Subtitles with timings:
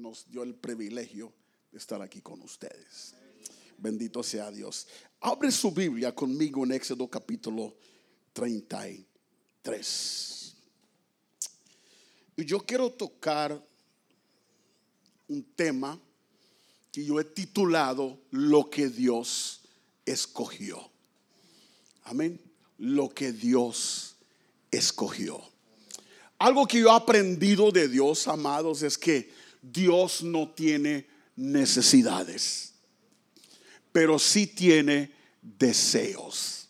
[0.00, 1.32] nos dio el privilegio
[1.70, 3.14] de estar aquí con ustedes.
[3.78, 4.86] Bendito sea Dios.
[5.20, 7.76] Abre su Biblia conmigo en Éxodo capítulo
[8.32, 10.54] 33.
[12.36, 13.62] Y yo quiero tocar
[15.28, 15.98] un tema
[16.90, 19.60] que yo he titulado Lo que Dios
[20.04, 20.90] escogió.
[22.04, 22.40] Amén.
[22.78, 24.16] Lo que Dios
[24.70, 25.40] escogió.
[26.38, 29.30] Algo que yo he aprendido de Dios, amados, es que
[29.62, 31.06] Dios no tiene
[31.36, 32.74] necesidades,
[33.92, 36.68] pero sí tiene deseos.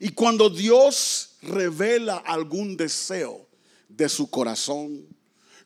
[0.00, 3.48] Y cuando Dios revela algún deseo
[3.88, 5.06] de su corazón,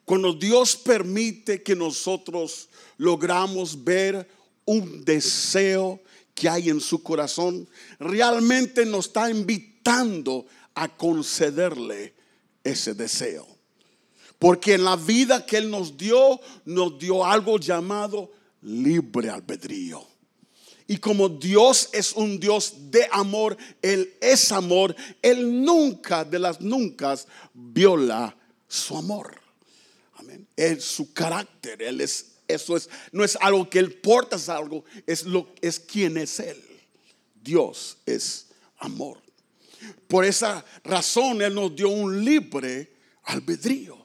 [0.05, 4.29] cuando Dios permite que nosotros logramos ver
[4.65, 6.03] un deseo
[6.35, 7.69] que hay en su corazón,
[7.99, 12.15] realmente nos está invitando a concederle
[12.63, 13.58] ese deseo.
[14.39, 18.31] Porque en la vida que Él nos dio, nos dio algo llamado
[18.63, 20.07] libre albedrío.
[20.91, 26.63] Y como Dios es un Dios de amor, Él es amor, Él nunca de las
[26.63, 27.15] nunca
[27.53, 28.35] viola
[28.67, 29.39] su amor.
[30.15, 30.49] Amén.
[30.57, 34.85] Es su carácter, Él es, eso es, no es algo que Él porta, es algo,
[35.07, 36.63] es, lo, es quien es Él.
[37.35, 38.47] Dios es
[38.79, 39.21] amor.
[40.07, 43.98] Por esa razón Él nos dio un libre albedrío.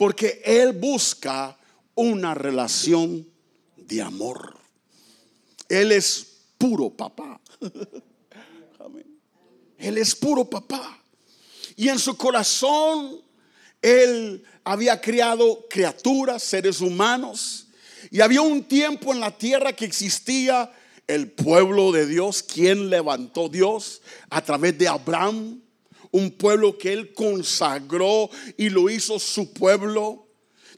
[0.00, 1.58] Porque Él busca
[1.94, 3.28] una relación
[3.76, 4.56] de amor.
[5.68, 7.38] Él es puro papá.
[9.76, 11.04] Él es puro papá.
[11.76, 13.20] Y en su corazón
[13.82, 17.66] Él había criado criaturas, seres humanos.
[18.10, 20.72] Y había un tiempo en la tierra que existía
[21.06, 25.60] el pueblo de Dios, quien levantó Dios a través de Abraham,
[26.10, 30.26] un pueblo que él consagró y lo hizo su pueblo.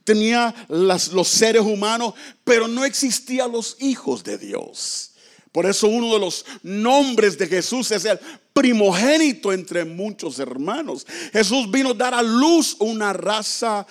[0.04, 5.12] Tenía los seres humanos, pero no existían los hijos de Dios.
[5.52, 8.18] Por eso uno de los nombres de Jesús es el
[8.52, 11.06] primogénito entre muchos hermanos.
[11.32, 13.86] Jesús vino a dar a luz una raza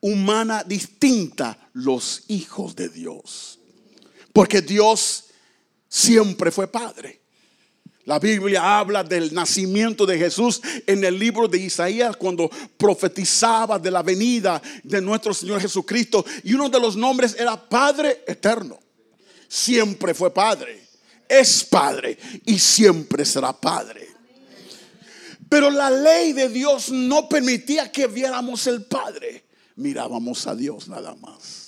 [0.00, 3.60] humana distinta, los hijos de Dios.
[4.32, 5.26] Porque Dios
[5.88, 7.23] siempre fue padre.
[8.06, 13.90] La Biblia habla del nacimiento de Jesús en el libro de Isaías cuando profetizaba de
[13.90, 16.24] la venida de nuestro Señor Jesucristo.
[16.42, 18.78] Y uno de los nombres era Padre Eterno.
[19.48, 20.82] Siempre fue Padre.
[21.26, 24.08] Es Padre y siempre será Padre.
[25.48, 29.44] Pero la ley de Dios no permitía que viéramos el Padre.
[29.76, 31.63] Mirábamos a Dios nada más.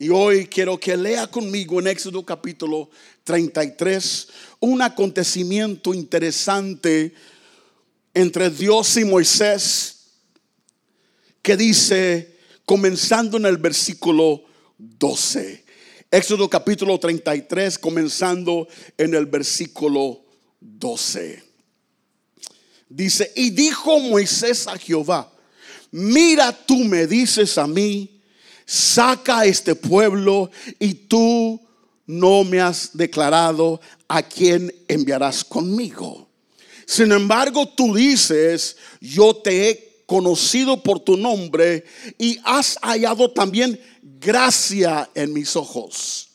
[0.00, 2.88] Y hoy quiero que lea conmigo en Éxodo capítulo
[3.24, 4.28] 33
[4.60, 7.12] un acontecimiento interesante
[8.14, 9.96] entre Dios y Moisés
[11.42, 14.44] que dice, comenzando en el versículo
[14.78, 15.64] 12.
[16.12, 20.24] Éxodo capítulo 33, comenzando en el versículo
[20.60, 21.42] 12.
[22.88, 25.32] Dice, y dijo Moisés a Jehová,
[25.90, 28.17] mira tú me dices a mí,
[28.68, 31.58] saca este pueblo y tú
[32.04, 36.28] no me has declarado a quién enviarás conmigo.
[36.84, 41.86] Sin embargo, tú dices, yo te he conocido por tu nombre
[42.18, 46.28] y has hallado también gracia en mis ojos.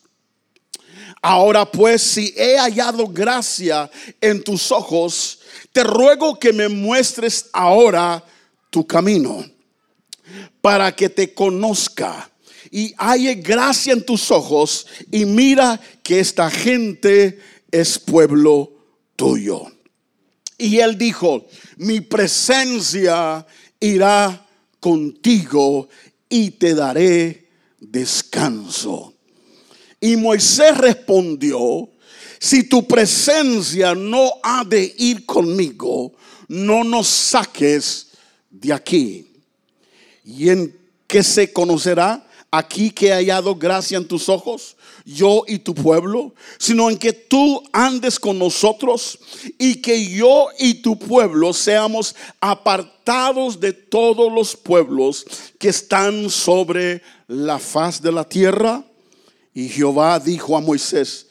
[1.22, 5.39] Ahora pues, si he hallado gracia en tus ojos,
[5.72, 8.25] te ruego que me muestres ahora
[8.72, 9.53] tu camino
[10.61, 12.29] para que te conozca
[12.72, 17.39] y haya gracia en tus ojos y mira que esta gente
[17.72, 18.72] es pueblo
[19.16, 19.66] tuyo.
[20.57, 21.47] Y él dijo,
[21.78, 23.45] mi presencia
[23.79, 24.47] irá
[24.79, 25.89] contigo
[26.29, 29.13] y te daré descanso.
[30.00, 31.90] Y Moisés respondió,
[32.40, 36.13] si tu presencia no ha de ir conmigo,
[36.47, 38.07] no nos saques
[38.50, 39.32] de aquí.
[40.23, 45.58] ¿Y en qué se conocerá aquí que he hallado gracia en tus ojos, yo y
[45.58, 49.17] tu pueblo, sino en que tú andes con nosotros
[49.58, 55.25] y que yo y tu pueblo seamos apartados de todos los pueblos
[55.58, 58.85] que están sobre la faz de la tierra.
[59.52, 61.28] Y Jehová dijo a Moisés,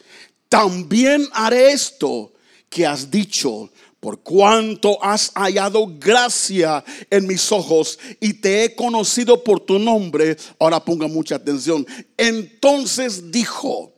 [0.49, 2.33] también haré esto
[2.69, 3.71] que has dicho
[4.03, 10.37] por cuanto has hallado gracia en mis ojos y te he conocido por tu nombre,
[10.59, 11.87] ahora ponga mucha atención.
[12.17, 13.93] Entonces dijo,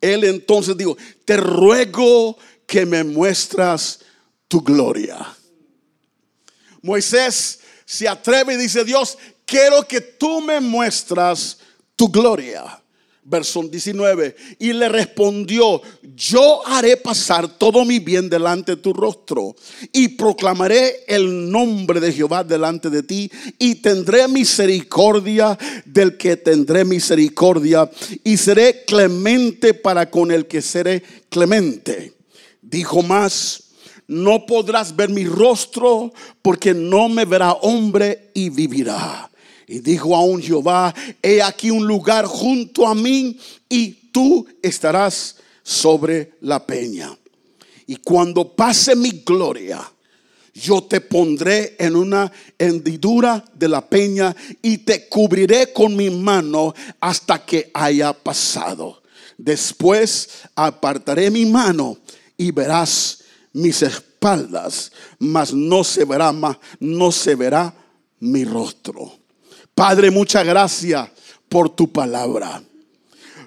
[0.00, 2.36] él entonces dijo, te ruego
[2.66, 4.00] que me muestras
[4.48, 5.24] tu gloria.
[6.82, 11.58] Moisés se atreve y dice, Dios, quiero que tú me muestras
[11.94, 12.82] tu gloria
[13.28, 14.36] verso 19.
[14.58, 15.80] Y le respondió,
[16.16, 19.54] yo haré pasar todo mi bien delante de tu rostro
[19.92, 26.84] y proclamaré el nombre de Jehová delante de ti y tendré misericordia del que tendré
[26.84, 27.90] misericordia
[28.24, 32.14] y seré clemente para con el que seré clemente.
[32.62, 33.64] Dijo más,
[34.06, 39.30] no podrás ver mi rostro porque no me verá hombre y vivirá.
[39.68, 43.38] Y dijo aún Jehová, he aquí un lugar junto a mí
[43.68, 47.16] y tú estarás sobre la peña.
[47.86, 49.80] Y cuando pase mi gloria,
[50.54, 56.74] yo te pondré en una hendidura de la peña y te cubriré con mi mano
[56.98, 59.02] hasta que haya pasado.
[59.36, 61.98] Después apartaré mi mano
[62.38, 63.18] y verás
[63.52, 67.74] mis espaldas, mas no se verá más, no se verá
[68.20, 69.17] mi rostro.
[69.78, 71.08] Padre, muchas gracias
[71.48, 72.60] por tu palabra.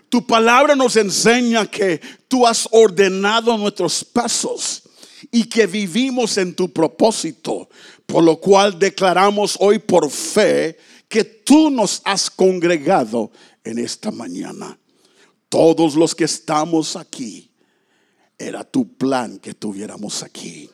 [0.07, 2.00] Tu palabra nos enseña que
[2.30, 4.83] tú has ordenado nuestros pasos
[5.30, 7.68] y que vivimos en tu propósito,
[8.06, 10.78] por lo cual declaramos hoy por fe
[11.10, 13.30] que tú nos has congregado
[13.66, 14.80] en esta mañana.
[15.50, 17.51] Todos los que estamos aquí,
[18.38, 20.69] era tu plan que tuviéramos aquí.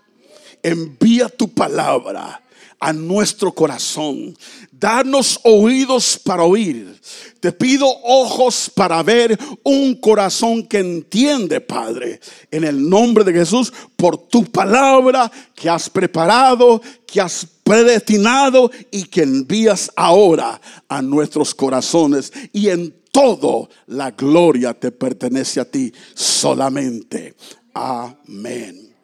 [0.62, 2.44] Envía tu palabra
[2.79, 4.38] a nuestro corazón.
[4.71, 7.00] Darnos oídos para oír.
[7.39, 12.19] Te pido ojos para ver un corazón que entiende, Padre,
[12.51, 19.03] en el nombre de Jesús, por tu palabra que has preparado, que has predestinado y
[19.06, 22.31] que envías ahora a nuestros corazones.
[22.53, 27.35] Y en todo la gloria te pertenece a ti solamente.
[27.73, 28.95] Amén.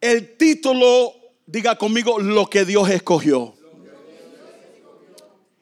[0.00, 1.23] El título
[1.54, 3.54] Diga conmigo lo que Dios escogió.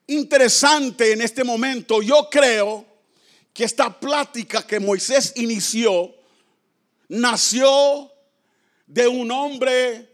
[0.07, 2.87] Interesante en este momento, yo creo
[3.53, 6.15] que esta plática que Moisés inició
[7.09, 8.11] nació
[8.87, 10.09] de un hombre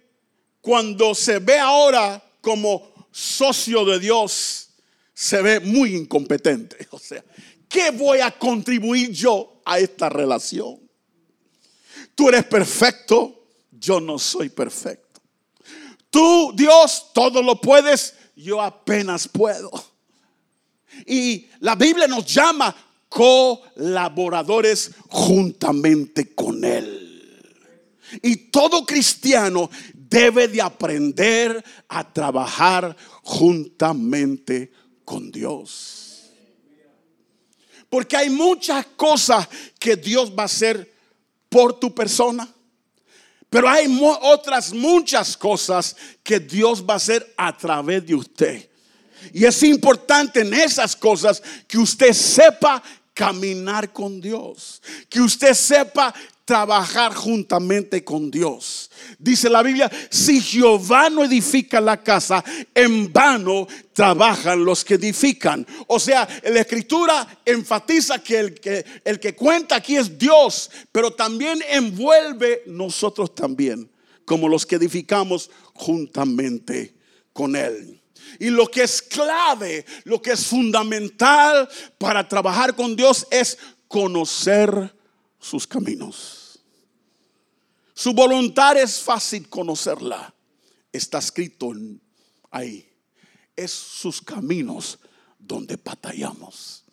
[0.60, 4.70] cuando se ve ahora como socio de Dios,
[5.14, 6.88] se ve muy incompetente.
[6.90, 7.24] O sea,
[7.68, 10.80] ¿qué voy a contribuir yo a esta relación?
[12.16, 15.07] Tú eres perfecto, yo no soy perfecto.
[16.10, 19.70] Tú, Dios, todo lo puedes, yo apenas puedo.
[21.06, 22.74] Y la Biblia nos llama
[23.08, 27.04] colaboradores juntamente con Él.
[28.22, 34.72] Y todo cristiano debe de aprender a trabajar juntamente
[35.04, 36.30] con Dios.
[37.88, 40.92] Porque hay muchas cosas que Dios va a hacer
[41.48, 42.48] por tu persona.
[43.50, 43.86] Pero hay
[44.22, 48.68] otras muchas cosas que Dios va a hacer a través de usted.
[49.32, 52.82] Y es importante en esas cosas que usted sepa
[53.14, 56.14] caminar con Dios, que usted sepa
[56.48, 58.90] trabajar juntamente con Dios.
[59.18, 62.42] Dice la Biblia, si Jehová no edifica la casa,
[62.74, 65.66] en vano trabajan los que edifican.
[65.88, 71.12] O sea, la escritura enfatiza que el que, el que cuenta aquí es Dios, pero
[71.12, 73.86] también envuelve nosotros también,
[74.24, 76.94] como los que edificamos juntamente
[77.34, 78.00] con Él.
[78.38, 81.68] Y lo que es clave, lo que es fundamental
[81.98, 84.94] para trabajar con Dios es conocer
[85.38, 86.37] sus caminos.
[87.98, 90.32] Su voluntad es fácil conocerla.
[90.92, 91.72] Está escrito
[92.48, 92.88] ahí.
[93.56, 95.00] Es sus caminos
[95.36, 96.84] donde batallamos.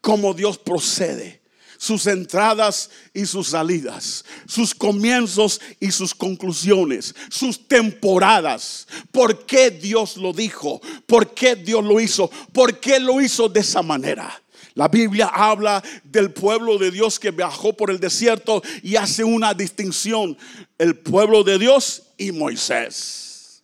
[0.00, 1.42] Cómo Dios procede.
[1.76, 4.24] Sus entradas y sus salidas.
[4.46, 7.14] Sus comienzos y sus conclusiones.
[7.28, 8.88] Sus temporadas.
[9.12, 10.80] ¿Por qué Dios lo dijo?
[11.04, 12.30] ¿Por qué Dios lo hizo?
[12.54, 14.42] ¿Por qué lo hizo de esa manera?
[14.74, 19.54] La Biblia habla del pueblo de Dios que viajó por el desierto y hace una
[19.54, 20.36] distinción.
[20.78, 23.62] El pueblo de Dios y Moisés.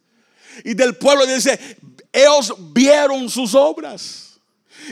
[0.64, 1.58] Y del pueblo dice,
[2.12, 4.40] ellos vieron sus obras.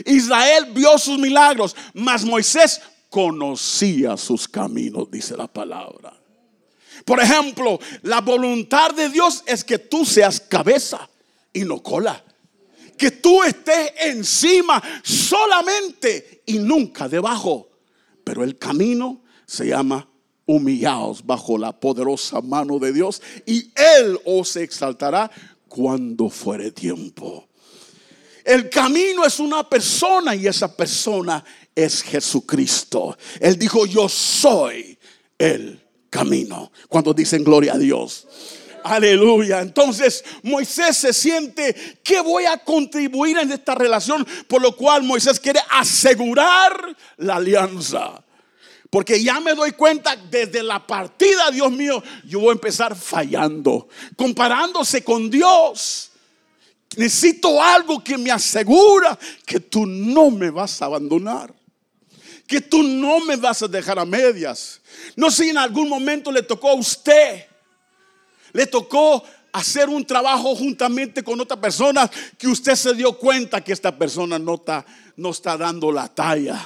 [0.05, 6.13] Israel vio sus milagros, mas Moisés conocía sus caminos, dice la palabra.
[7.03, 11.09] Por ejemplo, la voluntad de Dios es que tú seas cabeza
[11.53, 12.23] y no cola
[12.97, 17.69] que tú estés encima solamente y nunca debajo.
[18.23, 20.07] Pero el camino se llama
[20.45, 25.29] humillados bajo la poderosa mano de Dios y Él os exaltará
[25.67, 27.47] cuando fuere tiempo.
[28.43, 33.17] El camino es una persona y esa persona es Jesucristo.
[33.39, 34.97] Él dijo, yo soy
[35.37, 36.71] el camino.
[36.87, 38.27] Cuando dicen gloria a Dios.
[38.85, 39.61] Aleluya.
[39.61, 41.73] Entonces Moisés se siente
[42.03, 48.23] que voy a contribuir en esta relación, por lo cual Moisés quiere asegurar la alianza.
[48.91, 53.89] Porque ya me doy cuenta desde la partida, Dios mío, yo voy a empezar fallando,
[54.15, 56.11] comparándose con Dios.
[56.95, 61.51] Necesito algo que me asegura que tú no me vas a abandonar.
[62.45, 64.79] Que tú no me vas a dejar a medias.
[65.15, 67.47] No sé si en algún momento le tocó a usted.
[68.55, 69.21] Le tocó
[69.51, 74.39] hacer un trabajo juntamente con otra persona que usted se dio cuenta que esta persona
[74.39, 74.85] no está,
[75.17, 76.65] no está dando la talla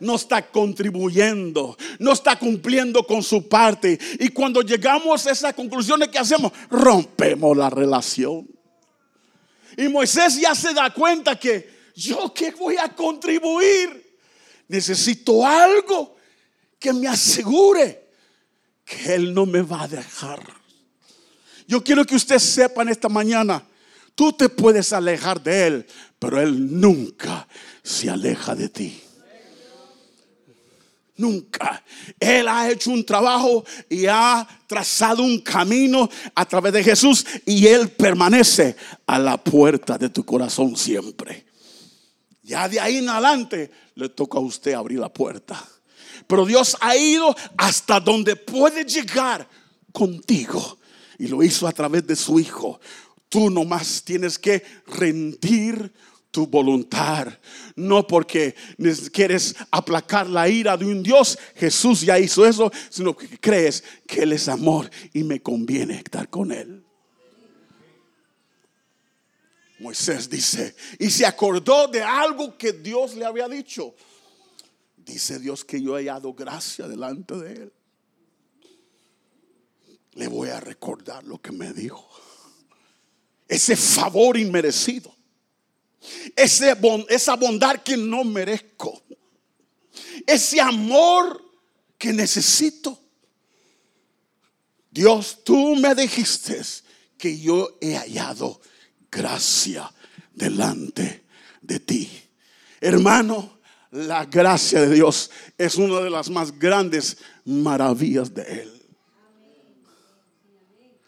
[0.00, 3.98] no está contribuyendo, no está cumpliendo con su parte.
[4.20, 6.52] Y cuando llegamos a esa conclusión, ¿qué hacemos?
[6.70, 8.48] Rompemos la relación.
[9.76, 14.16] Y Moisés ya se da cuenta que yo que voy a contribuir,
[14.68, 16.16] necesito algo
[16.78, 18.10] que me asegure
[18.84, 20.63] que Él no me va a dejar.
[21.66, 23.62] Yo quiero que usted sepa en esta mañana,
[24.14, 25.86] tú te puedes alejar de Él,
[26.18, 27.46] pero Él nunca
[27.82, 29.00] se aleja de ti.
[31.16, 31.82] Nunca.
[32.18, 37.66] Él ha hecho un trabajo y ha trazado un camino a través de Jesús y
[37.66, 38.74] Él permanece
[39.06, 41.46] a la puerta de tu corazón siempre.
[42.42, 45.62] Ya de ahí en adelante le toca a usted abrir la puerta.
[46.26, 49.48] Pero Dios ha ido hasta donde puede llegar
[49.92, 50.78] contigo.
[51.18, 52.80] Y lo hizo a través de su Hijo.
[53.28, 55.92] Tú nomás tienes que rendir
[56.30, 57.28] tu voluntad.
[57.76, 58.54] No porque
[59.12, 61.38] quieres aplacar la ira de un Dios.
[61.54, 66.28] Jesús ya hizo eso, sino que crees que Él es amor y me conviene estar
[66.28, 66.84] con Él.
[69.78, 73.94] Moisés dice, y se acordó de algo que Dios le había dicho.
[74.96, 77.72] Dice Dios que yo he hallado gracia delante de Él.
[80.14, 82.08] Le voy a recordar lo que me dijo.
[83.48, 85.14] Ese favor inmerecido
[86.36, 89.02] esa bondad que no merezco,
[90.26, 91.42] ese amor
[91.98, 92.98] que necesito.
[94.90, 96.60] Dios, tú me dijiste
[97.18, 98.60] que yo he hallado
[99.10, 99.92] gracia
[100.32, 101.24] delante
[101.60, 102.10] de ti.
[102.80, 103.58] Hermano,
[103.90, 108.73] la gracia de Dios es una de las más grandes maravillas de Él.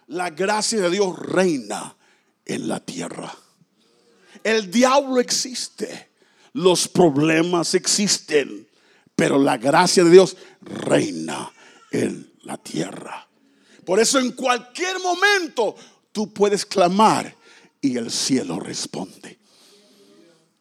[0.09, 1.97] La gracia de Dios reina
[2.45, 3.35] en la tierra.
[4.45, 6.11] El diablo existe,
[6.53, 8.69] los problemas existen,
[9.15, 11.53] pero la gracia de Dios reina
[11.91, 13.27] en la tierra.
[13.85, 15.75] Por eso en cualquier momento
[16.13, 17.35] tú puedes clamar
[17.81, 19.39] y el cielo responde.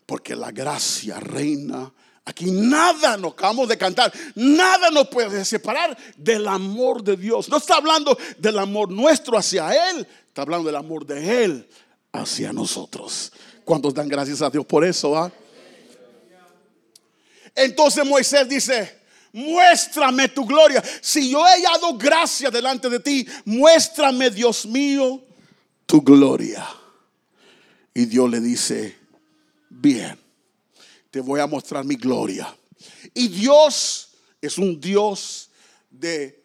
[0.06, 1.92] Porque la gracia reina
[2.26, 7.48] Aquí nada nos acabamos de cantar, nada nos puede separar del amor de Dios.
[7.50, 11.70] No está hablando del amor nuestro hacia Él, está hablando del amor de Él
[12.12, 13.32] hacia nosotros.
[13.64, 15.16] ¿Cuántos dan gracias a Dios por eso?
[15.16, 15.32] Ah?
[17.54, 19.00] Entonces Moisés dice,
[19.32, 20.84] muéstrame tu gloria.
[21.02, 25.22] Si yo he dado gracia delante de ti, muéstrame, Dios mío,
[25.86, 26.68] tu gloria.
[27.94, 28.98] Y Dios le dice,
[29.70, 30.20] bien,
[31.16, 32.54] te voy a mostrar mi gloria.
[33.14, 34.10] Y Dios
[34.42, 35.50] es un Dios
[35.90, 36.44] de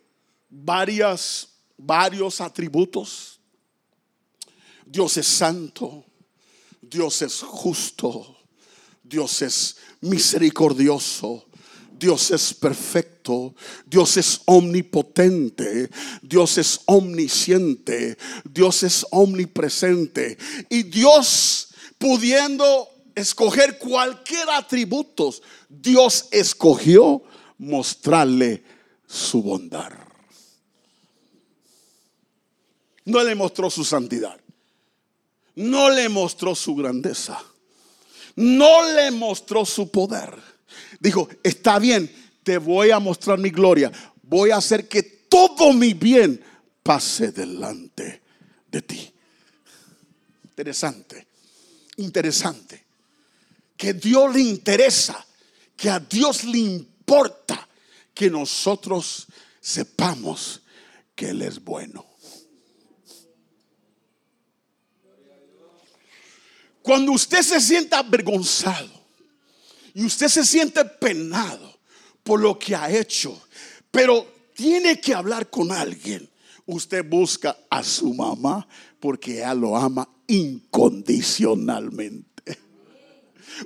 [0.49, 3.41] varias, varios atributos.
[4.87, 6.05] Dios es santo,
[6.81, 8.37] Dios es justo,
[9.03, 11.47] Dios es misericordioso,
[11.91, 15.91] Dios es perfecto, Dios es omnipotente,
[16.23, 20.39] Dios es omnisciente, Dios es omnipresente.
[20.69, 25.35] Y Dios pudiendo escoger cualquier atributo,
[25.69, 27.23] Dios escogió
[27.59, 28.63] mostrarle
[29.07, 29.93] su bondad.
[33.05, 34.41] No le mostró su santidad
[35.61, 37.43] no le mostró su grandeza,
[38.37, 40.35] no le mostró su poder.
[40.99, 42.11] Dijo, está bien,
[42.43, 46.43] te voy a mostrar mi gloria, voy a hacer que todo mi bien
[46.83, 48.23] pase delante
[48.71, 49.13] de ti.
[50.45, 51.27] Interesante,
[51.97, 52.80] interesante.
[53.81, 55.27] Que Dios le interesa,
[55.75, 57.67] que a Dios le importa
[58.13, 59.27] que nosotros
[59.59, 60.61] sepamos
[61.15, 62.05] que Él es bueno.
[66.83, 68.91] Cuando usted se sienta avergonzado
[69.95, 71.81] y usted se siente penado
[72.23, 73.43] por lo que ha hecho,
[73.91, 76.29] pero tiene que hablar con alguien,
[76.67, 78.69] usted busca a su mamá
[79.01, 82.30] porque ella lo ama incondicionalmente.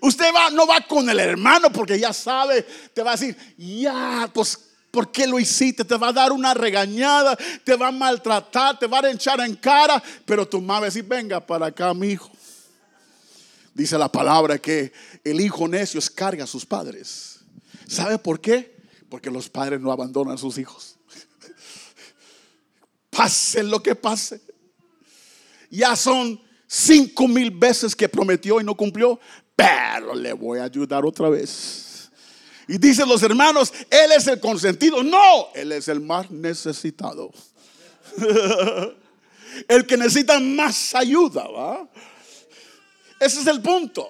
[0.00, 2.62] Usted va, no va con el hermano porque ya sabe,
[2.92, 4.58] te va a decir, ya, pues
[4.94, 5.84] ¿Por qué lo hiciste?
[5.84, 9.56] Te va a dar una regañada, te va a maltratar, te va a echar en
[9.56, 10.00] cara.
[10.24, 12.30] Pero tu madre dice, venga para acá, mi hijo.
[13.74, 14.92] Dice la palabra que
[15.24, 17.40] el hijo necio carga a sus padres.
[17.88, 18.76] ¿Sabe por qué?
[19.08, 20.96] Porque los padres no abandonan a sus hijos.
[23.10, 24.40] Pase lo que pase.
[25.70, 29.18] Ya son cinco mil veces que prometió y no cumplió,
[29.56, 32.10] pero le voy a ayudar otra vez.
[32.66, 35.02] Y dicen los hermanos, Él es el consentido.
[35.02, 37.30] No, Él es el más necesitado.
[39.68, 41.88] el que necesita más ayuda, ¿va?
[43.20, 44.08] Ese es el punto.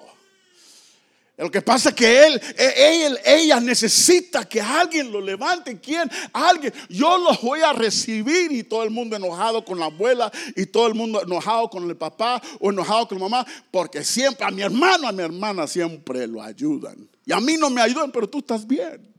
[1.36, 5.80] Lo que pasa es que él, e, él, ella necesita que alguien lo levante.
[5.80, 6.08] ¿Quién?
[6.32, 6.72] Alguien.
[6.88, 10.86] Yo lo voy a recibir y todo el mundo enojado con la abuela y todo
[10.86, 13.46] el mundo enojado con el papá o enojado con la mamá.
[13.72, 17.08] Porque siempre a mi hermano, a mi hermana siempre lo ayudan.
[17.26, 19.12] Y a mí no me ayudan, pero tú estás bien.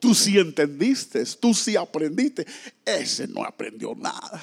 [0.00, 2.44] Tú sí entendiste, tú sí aprendiste.
[2.84, 4.42] Ese no aprendió nada.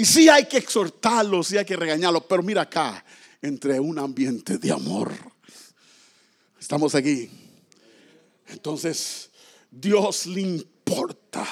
[0.00, 3.04] Y sí hay que exhortarlos, sí hay que regañarlos, pero mira acá,
[3.42, 5.12] entre un ambiente de amor.
[6.58, 7.28] Estamos aquí.
[8.46, 9.28] Entonces,
[9.70, 11.46] Dios le importa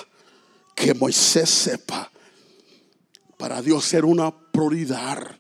[0.74, 2.10] que Moisés sepa.
[3.36, 5.38] Para Dios ser una prioridad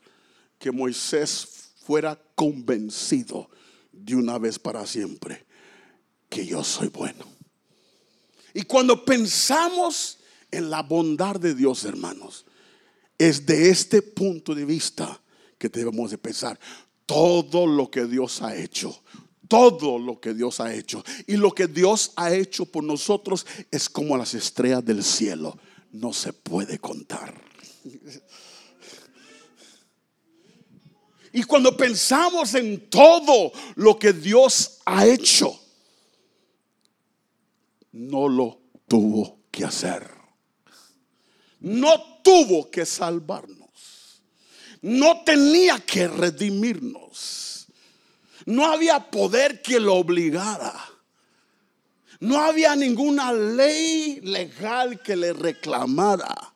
[0.58, 3.48] que Moisés fuera convencido
[3.90, 5.46] de una vez para siempre
[6.28, 7.24] que yo soy bueno.
[8.52, 10.18] Y cuando pensamos
[10.50, 12.44] en la bondad de Dios, hermanos,
[13.18, 15.20] es de este punto de vista
[15.58, 16.58] que debemos de pensar.
[17.04, 19.02] Todo lo que Dios ha hecho,
[19.48, 21.04] todo lo que Dios ha hecho.
[21.26, 25.58] Y lo que Dios ha hecho por nosotros es como las estrellas del cielo.
[25.90, 27.34] No se puede contar.
[31.32, 35.58] Y cuando pensamos en todo lo que Dios ha hecho,
[37.92, 40.18] no lo tuvo que hacer
[41.60, 44.20] no tuvo que salvarnos.
[44.82, 47.66] No tenía que redimirnos.
[48.44, 50.74] No había poder que lo obligara.
[52.20, 56.52] No había ninguna ley legal que le reclamara.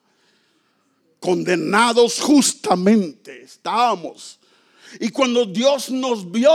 [1.19, 4.39] Condenados justamente estábamos.
[4.99, 6.51] Y cuando Dios nos vio,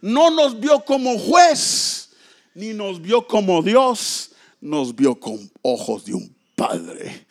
[0.00, 2.08] no nos vio como juez,
[2.54, 7.26] ni nos vio como Dios, nos vio con ojos de un padre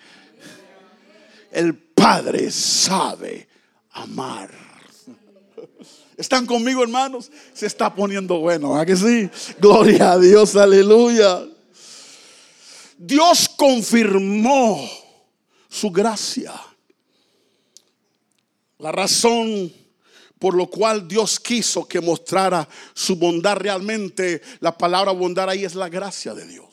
[1.51, 3.47] el Padre sabe
[3.91, 4.49] amar.
[6.17, 7.31] ¿Están conmigo, hermanos?
[7.53, 9.29] Se está poniendo bueno, ¿a que sí?
[9.59, 11.45] Gloria a Dios, aleluya.
[12.97, 14.87] Dios confirmó
[15.67, 16.53] su gracia.
[18.77, 19.71] La razón
[20.39, 25.75] por lo cual Dios quiso que mostrara su bondad realmente, la palabra bondad ahí es
[25.75, 26.70] la gracia de Dios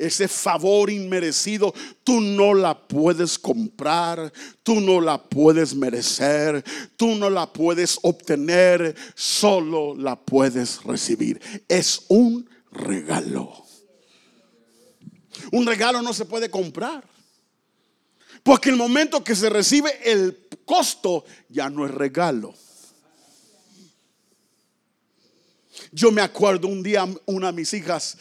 [0.00, 4.32] ese favor inmerecido, tú no la puedes comprar,
[4.62, 6.64] tú no la puedes merecer,
[6.96, 11.40] tú no la puedes obtener, solo la puedes recibir.
[11.68, 13.64] Es un regalo.
[15.52, 17.04] Un regalo no se puede comprar.
[18.42, 22.54] Porque el momento que se recibe el costo ya no es regalo.
[25.92, 28.16] Yo me acuerdo un día una de mis hijas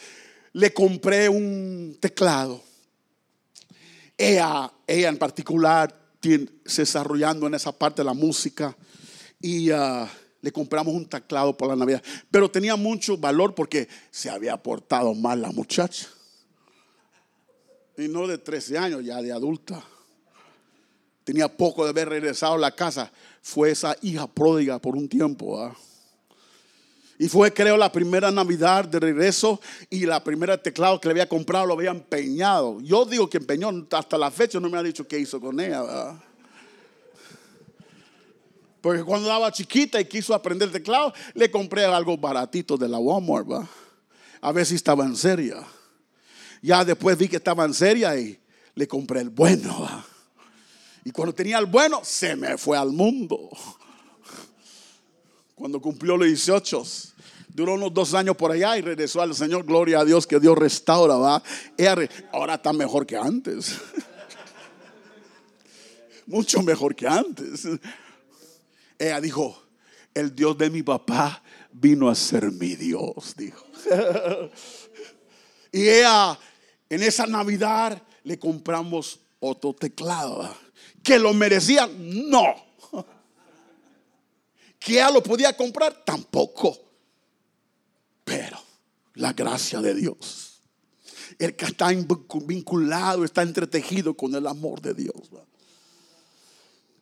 [0.54, 2.62] le compré un teclado.
[4.18, 8.76] Ella, ella en particular, se desarrollando en esa parte de la música
[9.40, 10.10] y ah,
[10.42, 12.04] le compramos un teclado por la Navidad.
[12.30, 16.08] Pero tenía mucho valor porque se había portado mal la muchacha.
[17.98, 19.84] Y no de 13 años, ya de adulta.
[21.24, 23.12] Tenía poco de haber regresado a la casa.
[23.42, 25.62] Fue esa hija pródiga por un tiempo.
[25.62, 25.76] ¿ah?
[27.22, 31.28] Y fue, creo, la primera Navidad de regreso y la primera teclado que le había
[31.28, 32.80] comprado lo había empeñado.
[32.80, 36.18] Yo digo que empeñó, hasta la fecha no me ha dicho qué hizo con ella.
[38.80, 43.68] Porque cuando daba chiquita y quiso aprender teclado, le compré algo baratito de la Walmart.
[44.40, 45.62] A ver si estaba en serio.
[46.62, 48.40] Ya después vi que estaba en serio y
[48.76, 50.06] le compré el bueno.
[51.04, 53.50] Y cuando tenía el bueno, se me fue al mundo
[55.60, 56.84] cuando cumplió los 18.
[57.60, 59.66] Duró unos dos años por allá y regresó al Señor.
[59.66, 61.16] Gloria a Dios que Dios restaura.
[61.16, 61.44] ¿va?
[62.32, 63.76] Ahora está mejor que antes.
[66.26, 67.68] Mucho mejor que antes.
[68.98, 69.62] Ella dijo,
[70.14, 71.44] el Dios de mi papá
[71.74, 73.66] vino a ser mi Dios, dijo.
[75.74, 76.40] y ella,
[76.90, 80.56] en esa Navidad, le compramos otro teclado.
[81.04, 81.90] ¿Que lo merecía?
[81.94, 82.56] No
[84.80, 86.89] que ya lo podía comprar, tampoco.
[89.16, 90.62] La gracia de Dios.
[91.38, 91.90] El que está
[92.46, 95.30] vinculado, está entretejido con el amor de Dios.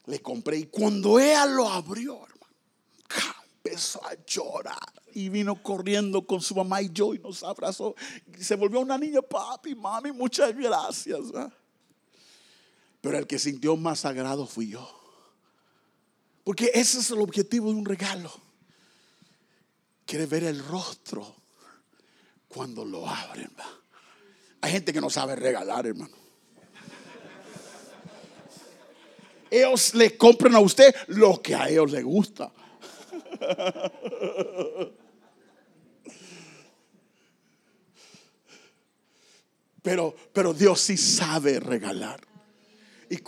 [0.05, 2.19] Le compré y cuando ella lo abrió,
[3.63, 7.95] empezó a llorar y vino corriendo con su mamá y yo y nos abrazó.
[8.37, 11.19] Y se volvió una niña, papi, mami, muchas gracias.
[13.01, 14.87] Pero el que sintió más sagrado fui yo.
[16.43, 18.31] Porque ese es el objetivo de un regalo.
[20.05, 21.35] Quiere ver el rostro
[22.47, 23.51] cuando lo abren.
[24.61, 26.15] Hay gente que no sabe regalar, hermano.
[29.49, 32.51] Ellos le compran a usted lo que a ellos les gusta.
[39.87, 42.19] Pero, pero Dios sí sabe regalar.
[43.09, 43.19] Y,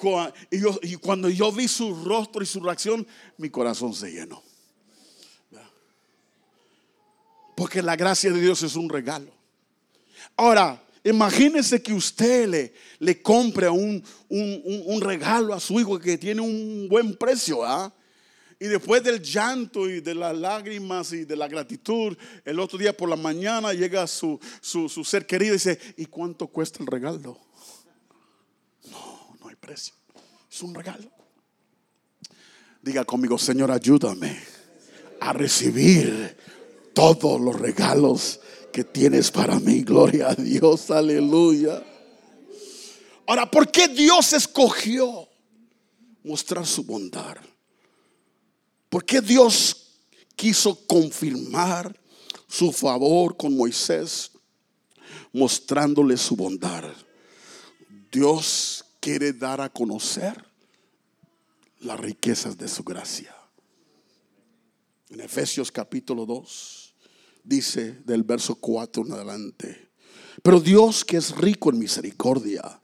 [0.51, 4.43] y, cuando yo vi su rostro y su reacción, mi corazón se llenó.
[7.59, 9.33] Porque la gracia de Dios es un regalo.
[10.37, 16.39] Ahora, imagínese que usted le, le compre un, un, regalo a su hijo que tiene
[16.39, 17.65] un buen precio.
[17.65, 17.93] ¿ah?
[18.61, 22.95] Y después del llanto y de las lágrimas y de la gratitud, el otro día
[22.95, 26.87] por la mañana llega su, su, su ser querido y dice, ¿y cuánto cuesta el
[26.87, 27.37] regalo?
[28.89, 29.95] No, no hay precio.
[30.49, 31.11] Es un regalo.
[32.81, 34.39] Diga conmigo, Señor, ayúdame
[35.19, 36.37] a recibir
[36.93, 38.39] todos los regalos
[38.71, 39.81] que tienes para mí.
[39.81, 41.83] Gloria a Dios, aleluya.
[43.25, 45.27] Ahora, ¿por qué Dios escogió
[46.23, 47.37] mostrar su bondad?
[48.89, 49.99] ¿Por qué Dios
[50.35, 51.95] quiso confirmar
[52.47, 54.31] su favor con Moisés,
[55.31, 56.85] mostrándole su bondad?
[58.11, 60.43] Dios quiere dar a conocer
[61.79, 63.38] las riquezas de su gracia.
[65.09, 66.95] En Efesios capítulo 2
[67.43, 69.89] dice del verso 4 en adelante.
[70.43, 72.79] Pero Dios que es rico en misericordia,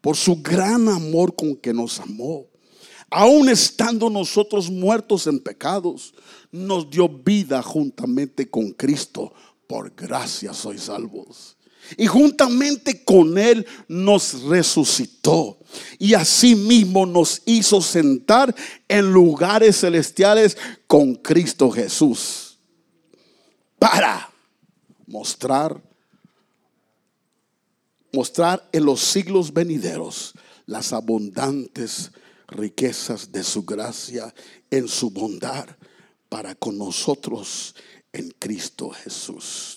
[0.00, 2.46] por su gran amor con que nos amó,
[3.08, 6.12] aun estando nosotros muertos en pecados,
[6.50, 9.32] nos dio vida juntamente con Cristo.
[9.68, 11.56] Por gracia sois salvos.
[11.96, 15.58] Y juntamente con Él nos resucitó.
[15.98, 18.54] Y asimismo nos hizo sentar
[18.88, 22.58] en lugares celestiales con Cristo Jesús
[23.78, 24.30] para
[25.06, 25.80] mostrar
[28.12, 30.34] mostrar en los siglos venideros
[30.66, 32.10] las abundantes
[32.48, 34.34] riquezas de su gracia
[34.70, 35.68] en su bondad
[36.28, 37.74] para con nosotros
[38.12, 39.76] en Cristo Jesús.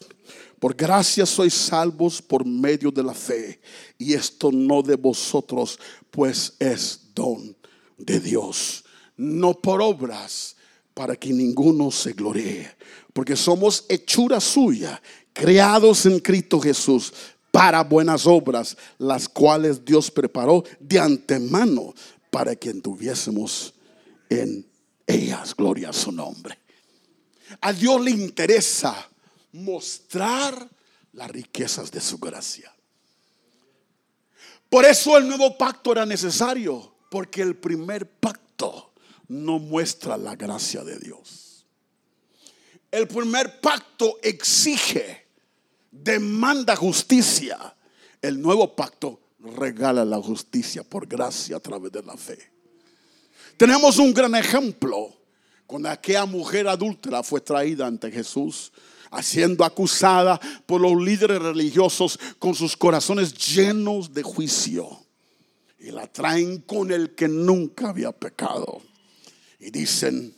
[0.63, 3.59] Por gracia sois salvos por medio de la fe,
[3.97, 5.77] y esto no de vosotros,
[6.09, 7.53] pues es don
[7.97, 8.85] de Dios,
[9.17, 10.55] no por obras,
[10.93, 12.77] para que ninguno se gloríe,
[13.11, 15.01] porque somos hechura suya,
[15.33, 17.11] creados en Cristo Jesús
[17.51, 21.93] para buenas obras, las cuales Dios preparó de antemano
[22.31, 23.73] para que tuviésemos
[24.29, 24.65] en
[25.05, 25.53] ellas.
[25.57, 26.57] Gloria a su nombre.
[27.59, 29.09] A Dios le interesa
[29.53, 30.69] mostrar
[31.13, 32.73] las riquezas de su gracia.
[34.69, 38.93] Por eso el nuevo pacto era necesario, porque el primer pacto
[39.27, 41.65] no muestra la gracia de Dios.
[42.91, 45.27] El primer pacto exige,
[45.91, 47.75] demanda justicia.
[48.21, 52.51] El nuevo pacto regala la justicia por gracia a través de la fe.
[53.57, 55.15] Tenemos un gran ejemplo
[55.67, 58.71] cuando aquella mujer adúltera fue traída ante Jesús,
[59.21, 64.87] siendo acusada por los líderes religiosos con sus corazones llenos de juicio.
[65.79, 68.81] Y la traen con el que nunca había pecado.
[69.59, 70.33] Y dicen,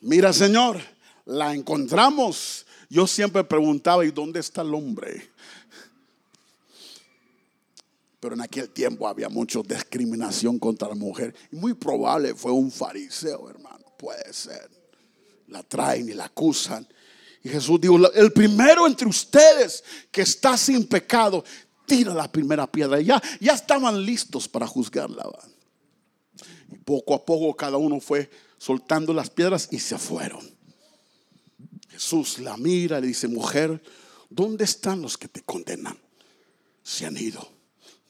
[0.00, 0.80] mira Señor,
[1.26, 2.66] la encontramos.
[2.88, 5.30] Yo siempre preguntaba, ¿y dónde está el hombre?
[8.20, 11.34] Pero en aquel tiempo había mucha discriminación contra la mujer.
[11.52, 13.84] Y muy probable fue un fariseo, hermano.
[13.96, 14.68] Puede ser.
[15.48, 16.86] La traen y la acusan.
[17.48, 21.44] Jesús dijo, el primero entre ustedes que está sin pecado,
[21.86, 23.00] tira la primera piedra.
[23.00, 25.24] Ya, ya estaban listos para juzgarla.
[26.70, 30.58] Y poco a poco cada uno fue soltando las piedras y se fueron.
[31.90, 33.82] Jesús la mira y le dice, mujer,
[34.28, 35.98] ¿dónde están los que te condenan?
[36.82, 37.48] Se han ido.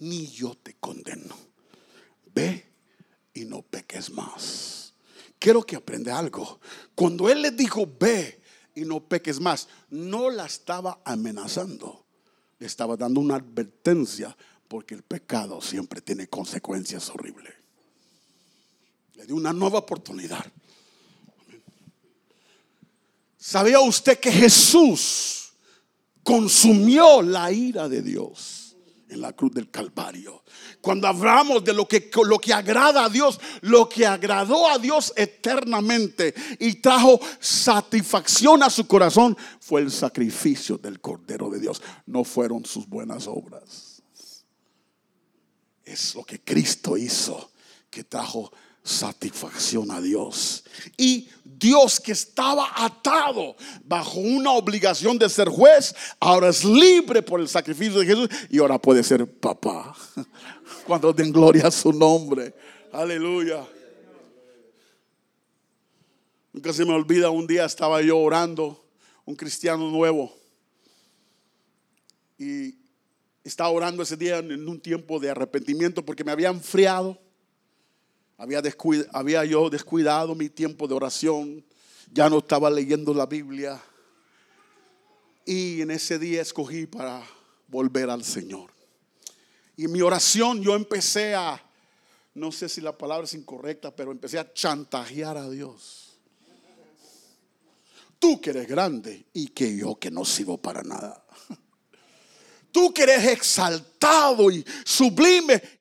[0.01, 1.37] Ni yo te condeno.
[2.35, 2.67] Ve
[3.35, 4.93] y no peques más.
[5.39, 6.61] Quiero que aprenda algo.
[6.95, 8.38] Cuando Él le dijo, ve
[8.79, 12.05] y no peques más, no la estaba amenazando.
[12.59, 14.37] Le estaba dando una advertencia
[14.67, 17.55] porque el pecado siempre tiene consecuencias horribles.
[19.15, 20.45] Le dio una nueva oportunidad.
[23.37, 25.53] ¿Sabía usted que Jesús
[26.23, 28.68] consumió la ira de Dios
[29.09, 30.43] en la cruz del Calvario.
[30.81, 35.13] Cuando hablamos de lo que, lo que agrada a Dios, lo que agradó a Dios
[35.17, 41.83] eternamente y trajo satisfacción a su corazón fue el sacrificio del Cordero de Dios.
[42.07, 44.03] No fueron sus buenas obras.
[45.85, 47.51] Es lo que Cristo hizo
[47.91, 48.68] que trajo satisfacción
[49.91, 50.65] a Dios.
[50.97, 57.41] Y Dios que estaba atado bajo una obligación de ser juez, ahora es libre por
[57.41, 59.95] el sacrificio de Jesús y ahora puede ser papá.
[60.87, 62.55] Cuando den gloria a su nombre.
[62.93, 63.67] Aleluya.
[66.53, 68.85] Nunca se me olvida, un día estaba yo orando,
[69.25, 70.35] un cristiano nuevo.
[72.39, 72.75] Y
[73.45, 77.19] estaba orando ese día en un tiempo de arrepentimiento porque me había enfriado
[78.39, 78.63] había,
[79.13, 81.65] había yo descuidado mi tiempo de oración.
[82.13, 83.83] Ya no estaba leyendo la Biblia.
[85.45, 87.23] Y en ese día escogí para
[87.67, 88.71] volver al Señor.
[89.77, 91.61] Y mi oración yo empecé a,
[92.35, 96.17] no sé si la palabra es incorrecta, pero empecé a chantajear a Dios.
[98.19, 101.25] Tú que eres grande y que yo que no sirvo para nada.
[102.73, 105.78] Tú que eres exaltado y sublime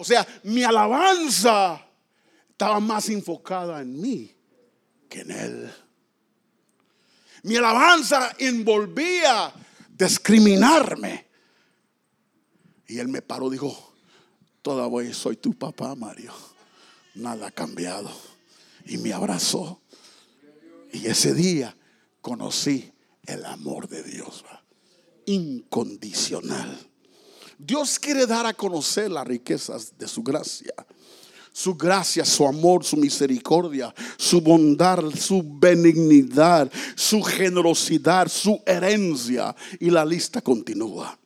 [0.00, 1.84] O sea, mi alabanza
[2.48, 4.32] estaba más enfocada en mí
[5.08, 5.72] que en Él.
[7.42, 9.52] Mi alabanza envolvía
[9.90, 11.26] discriminarme.
[12.86, 13.92] Y Él me paró dijo,
[14.62, 16.32] todavía soy tu papá, Mario.
[17.16, 18.08] Nada ha cambiado.
[18.86, 19.82] Y me abrazó.
[20.92, 21.76] Y ese día
[22.20, 22.92] conocí
[23.26, 24.44] el amor de Dios.
[25.26, 26.87] Incondicional.
[27.58, 30.72] Dios quiere dar a conocer las riquezas de su gracia.
[31.52, 39.56] Su gracia, su amor, su misericordia, su bondad, su benignidad, su generosidad, su herencia.
[39.80, 41.18] Y la lista continúa.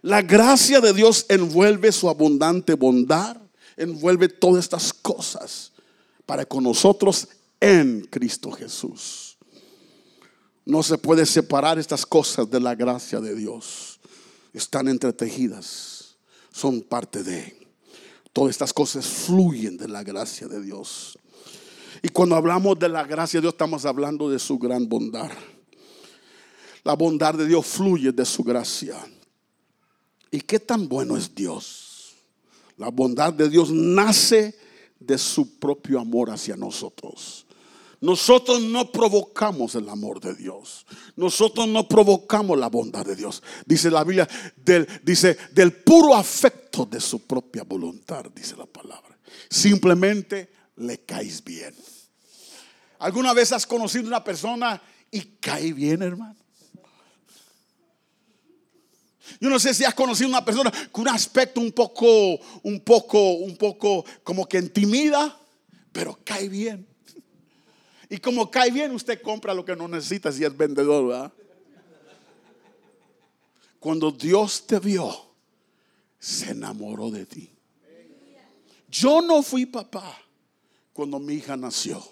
[0.00, 3.36] La gracia de Dios envuelve su abundante bondad,
[3.76, 5.70] envuelve todas estas cosas
[6.26, 7.28] para con nosotros
[7.60, 9.38] en Cristo Jesús.
[10.64, 13.91] No se puede separar estas cosas de la gracia de Dios
[14.52, 16.16] están entretejidas,
[16.52, 17.56] son parte de.
[18.32, 21.18] Todas estas cosas fluyen de la gracia de Dios.
[22.02, 25.30] Y cuando hablamos de la gracia de Dios, estamos hablando de su gran bondad.
[26.84, 28.96] La bondad de Dios fluye de su gracia.
[30.30, 32.14] ¿Y qué tan bueno es Dios?
[32.78, 34.58] La bondad de Dios nace
[34.98, 37.46] de su propio amor hacia nosotros.
[38.02, 40.84] Nosotros no provocamos el amor de Dios.
[41.14, 43.40] Nosotros no provocamos la bondad de Dios.
[43.64, 49.16] Dice la Biblia, del, dice, del puro afecto de su propia voluntad, dice la palabra.
[49.48, 51.76] Simplemente le caes bien.
[52.98, 56.34] ¿Alguna vez has conocido una persona y cae bien, hermano?
[59.40, 62.34] Yo no sé si has conocido una persona con un aspecto un poco,
[62.64, 65.38] un poco, un poco como que intimida,
[65.92, 66.91] pero cae bien.
[68.12, 71.32] Y como cae bien, usted compra lo que no necesita si es vendedor, ¿verdad?
[73.80, 75.10] Cuando Dios te vio,
[76.18, 77.50] se enamoró de ti.
[78.86, 80.14] Yo no fui papá
[80.92, 82.04] cuando mi hija nació.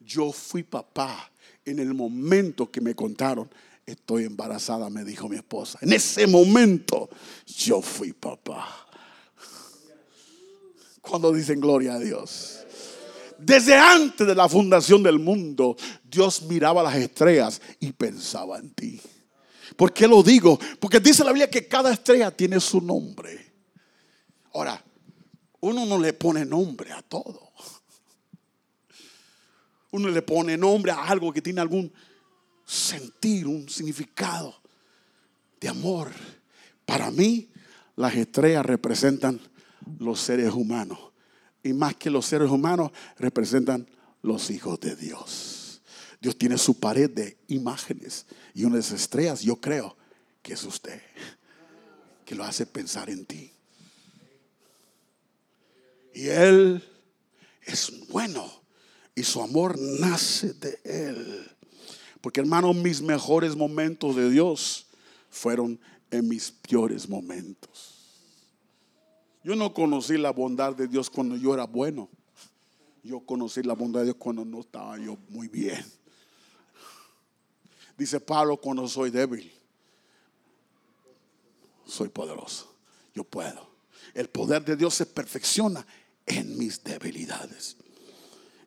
[0.00, 1.30] Yo fui papá
[1.64, 3.48] en el momento que me contaron,
[3.86, 5.78] estoy embarazada, me dijo mi esposa.
[5.82, 7.08] En ese momento
[7.46, 8.88] yo fui papá.
[11.00, 12.64] Cuando dicen gloria a Dios.
[13.38, 19.00] Desde antes de la fundación del mundo, Dios miraba las estrellas y pensaba en ti.
[19.76, 20.58] ¿Por qué lo digo?
[20.80, 23.52] Porque dice la Biblia que cada estrella tiene su nombre.
[24.54, 24.82] Ahora,
[25.60, 27.52] uno no le pone nombre a todo.
[29.92, 31.92] Uno le pone nombre a algo que tiene algún
[32.64, 34.52] sentir, un significado
[35.60, 36.10] de amor.
[36.84, 37.48] Para mí,
[37.94, 39.40] las estrellas representan
[40.00, 41.07] los seres humanos
[41.68, 43.86] y más que los seres humanos, representan
[44.22, 45.82] los hijos de Dios.
[46.20, 49.96] Dios tiene su pared de imágenes y una de esas estrellas, yo creo
[50.42, 51.00] que es usted,
[52.24, 53.52] que lo hace pensar en ti.
[56.14, 56.82] Y Él
[57.62, 58.50] es bueno
[59.14, 61.50] y su amor nace de Él.
[62.20, 64.86] Porque hermano, mis mejores momentos de Dios
[65.30, 65.78] fueron
[66.10, 67.97] en mis peores momentos.
[69.48, 72.10] Yo no conocí la bondad de Dios cuando yo era bueno.
[73.02, 75.82] Yo conocí la bondad de Dios cuando no estaba yo muy bien.
[77.96, 79.50] Dice Pablo, cuando soy débil,
[81.86, 82.70] soy poderoso.
[83.14, 83.70] Yo puedo.
[84.12, 85.86] El poder de Dios se perfecciona
[86.26, 87.78] en mis debilidades.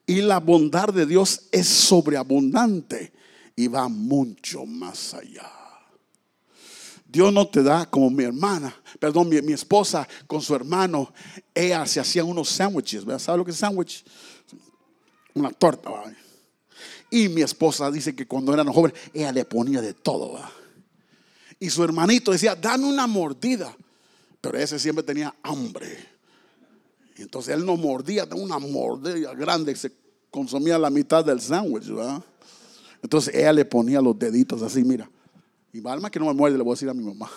[0.08, 3.14] Y la bondad de Dios es sobreabundante
[3.56, 5.61] y va mucho más allá.
[7.12, 11.14] Dios no te da como mi hermana, perdón, mi, esposa con su hermano,
[11.54, 14.06] ella se hacía unos sándwiches, ¿sabes lo que es sándwich?
[15.34, 15.90] Una torta,
[17.10, 20.40] Y mi esposa dice que cuando eran jóvenes, ella le ponía de todo,
[21.60, 23.76] Y su hermanito decía, dame una mordida.
[24.40, 25.98] Pero ese siempre tenía hambre.
[27.18, 29.92] Entonces él no mordía, de una mordida grande, se
[30.32, 32.24] consumía la mitad del sándwich, ¿verdad?
[33.04, 35.10] Entonces ella le ponía los deditos así, mira.
[35.74, 37.30] Y alma que no me muerde, le voy a decir a mi mamá.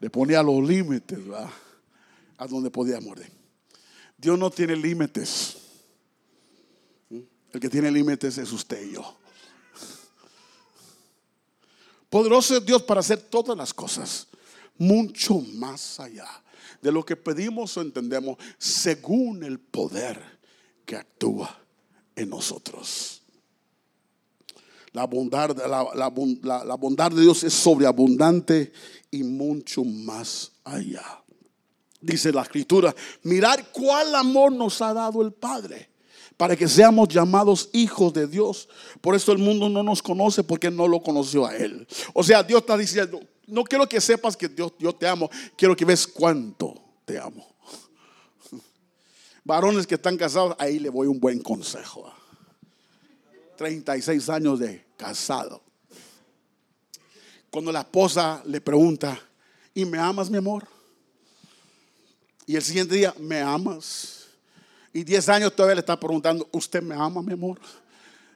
[0.00, 1.48] Le ponía los límites, ¿verdad?
[2.36, 3.30] A donde podía morder.
[4.16, 5.56] Dios no tiene límites.
[7.10, 9.16] El que tiene límites es usted y yo.
[12.10, 14.28] Poderoso es Dios para hacer todas las cosas,
[14.78, 16.28] mucho más allá
[16.80, 20.22] de lo que pedimos o entendemos, según el poder
[20.84, 21.58] que actúa
[22.14, 23.23] en nosotros.
[24.94, 28.72] La bondad, la, bondad de Dios es sobreabundante
[29.10, 31.20] y mucho más allá.
[32.00, 35.90] Dice la escritura, mirar cuál amor nos ha dado el Padre
[36.36, 38.68] para que seamos llamados hijos de Dios.
[39.00, 41.88] Por eso el mundo no nos conoce porque no lo conoció a Él.
[42.12, 45.74] O sea, Dios está diciendo, no quiero que sepas que Dios, yo te amo, quiero
[45.74, 46.72] que ves cuánto
[47.04, 47.44] te amo.
[49.42, 52.12] Varones que están casados, ahí le voy un buen consejo.
[53.56, 55.62] 36 años de casado.
[57.50, 59.18] Cuando la esposa le pregunta,
[59.74, 60.66] ¿y me amas, mi amor?
[62.46, 64.26] Y el siguiente día, ¿me amas?
[64.92, 67.60] Y 10 años todavía le está preguntando, ¿usted me ama, mi amor?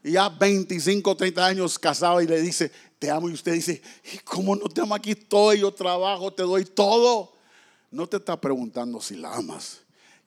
[0.03, 3.29] Y ya 25, 30 años casado y le dice, te amo.
[3.29, 4.95] Y usted dice, ¿y cómo no te amo?
[4.95, 7.33] Aquí estoy, yo trabajo, te doy todo.
[7.91, 9.81] No te está preguntando si la amas,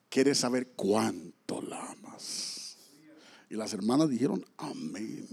[0.10, 2.78] quiere saber cuánto la amas.
[3.50, 5.28] Y las hermanas dijeron, amén.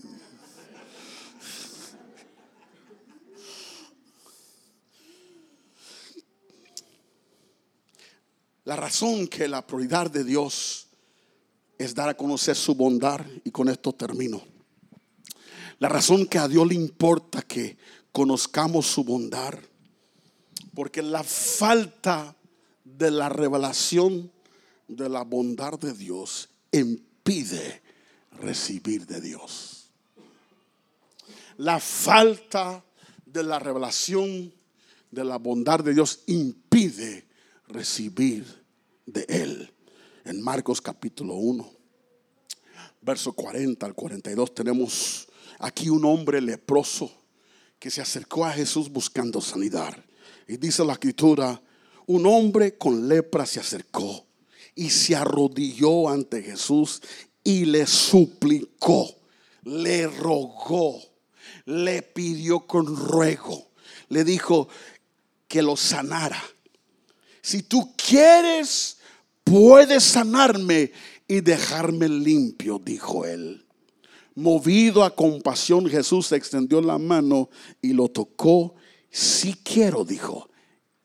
[8.69, 10.89] La razón que la prioridad de Dios
[11.79, 14.43] es dar a conocer su bondad, y con esto termino.
[15.79, 17.79] La razón que a Dios le importa que
[18.13, 19.55] conozcamos su bondad,
[20.75, 22.37] porque la falta
[22.85, 24.31] de la revelación
[24.87, 27.81] de la bondad de Dios impide
[28.33, 29.89] recibir de Dios.
[31.57, 32.85] La falta
[33.25, 34.53] de la revelación
[35.11, 37.27] de la bondad de Dios impide
[37.69, 38.58] recibir
[39.13, 39.73] de Él.
[40.25, 41.71] En Marcos capítulo 1,
[43.01, 47.11] verso 40 al 42 tenemos aquí un hombre leproso
[47.79, 49.97] que se acercó a Jesús buscando sanidad.
[50.47, 51.61] Y dice la escritura,
[52.07, 54.27] un hombre con lepra se acercó
[54.75, 57.01] y se arrodilló ante Jesús
[57.43, 59.09] y le suplicó,
[59.63, 61.01] le rogó,
[61.65, 63.71] le pidió con ruego,
[64.09, 64.69] le dijo
[65.47, 66.43] que lo sanara.
[67.41, 68.98] Si tú quieres,
[69.49, 70.93] puedes sanarme
[71.27, 73.65] y dejarme limpio, dijo él.
[74.35, 77.51] Movido a compasión, Jesús extendió la mano
[77.83, 78.75] y lo tocó.
[79.11, 80.49] Si quiero, dijo,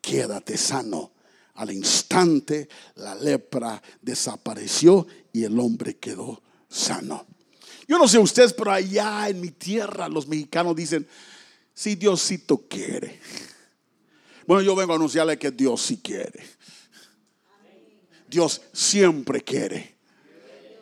[0.01, 1.11] quédate sano.
[1.55, 7.25] Al instante la lepra desapareció y el hombre quedó sano.
[7.87, 11.07] Yo no sé ustedes, pero allá en mi tierra los mexicanos dicen,
[11.73, 13.19] si Diosito quiere.
[14.45, 16.43] Bueno, yo vengo a anunciarle que Dios sí quiere.
[18.33, 19.93] Dios siempre quiere.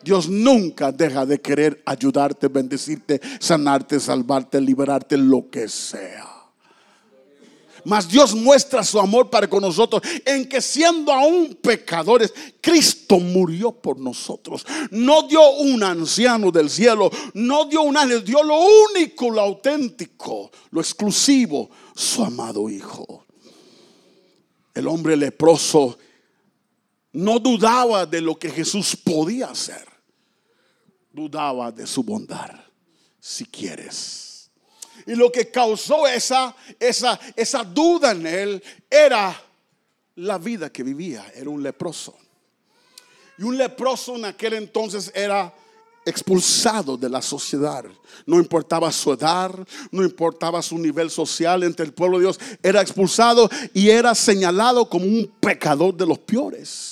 [0.02, 6.30] Dios nunca deja de querer ayudarte, bendecirte, sanarte, salvarte, liberarte, lo que sea.
[7.84, 13.70] Mas Dios muestra su amor para con nosotros en que siendo aún pecadores, Cristo murió
[13.70, 14.64] por nosotros.
[14.90, 18.60] No dio un anciano del cielo, no dio un ángel, dio lo
[18.90, 23.26] único, lo auténtico, lo exclusivo, su amado Hijo.
[24.72, 25.98] El hombre leproso
[27.12, 29.92] no dudaba de lo que Jesús podía hacer
[31.12, 32.50] dudaba de su bondad,
[33.20, 34.50] si quieres.
[35.06, 39.40] Y lo que causó esa, esa, esa duda en él era
[40.16, 42.16] la vida que vivía, era un leproso.
[43.38, 45.52] Y un leproso en aquel entonces era
[46.04, 47.84] expulsado de la sociedad.
[48.26, 49.52] No importaba su edad,
[49.90, 54.88] no importaba su nivel social entre el pueblo de Dios, era expulsado y era señalado
[54.88, 56.91] como un pecador de los peores.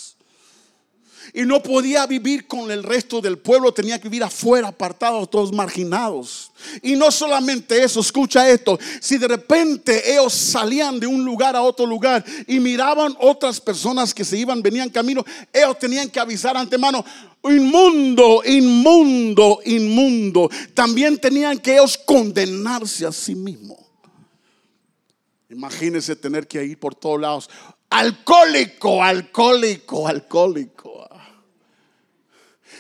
[1.33, 5.53] Y no podía vivir con el resto del pueblo, tenía que vivir afuera, apartado, todos
[5.53, 6.51] marginados.
[6.83, 11.63] Y no solamente eso, escucha esto, si de repente ellos salían de un lugar a
[11.63, 16.57] otro lugar y miraban otras personas que se iban, venían camino, ellos tenían que avisar
[16.57, 17.05] antemano,
[17.45, 20.51] inmundo, inmundo, inmundo.
[20.75, 23.79] También tenían que ellos condenarse a sí mismos.
[25.49, 27.51] Imagínense tener que ir por todos lados.
[27.89, 30.90] Alcohólico, alcohólico, alcohólico.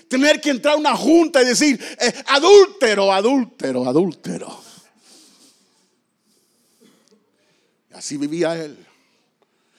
[0.08, 4.70] Tener que entrar a una junta y decir, eh, adúltero, adúltero, adúltero.
[8.00, 8.76] así vivía él.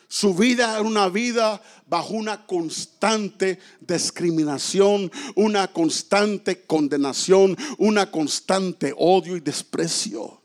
[0.07, 9.37] Su vida era una vida bajo una constante discriminación, una constante condenación, una constante odio
[9.37, 10.41] y desprecio.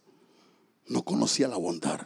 [0.87, 2.01] No conocía la bondad.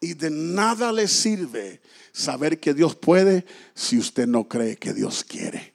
[0.00, 1.80] Y de nada le sirve
[2.12, 5.73] saber que Dios puede si usted no cree que Dios quiere.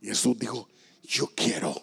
[0.00, 0.68] Y Jesús dijo,
[1.02, 1.74] yo quiero.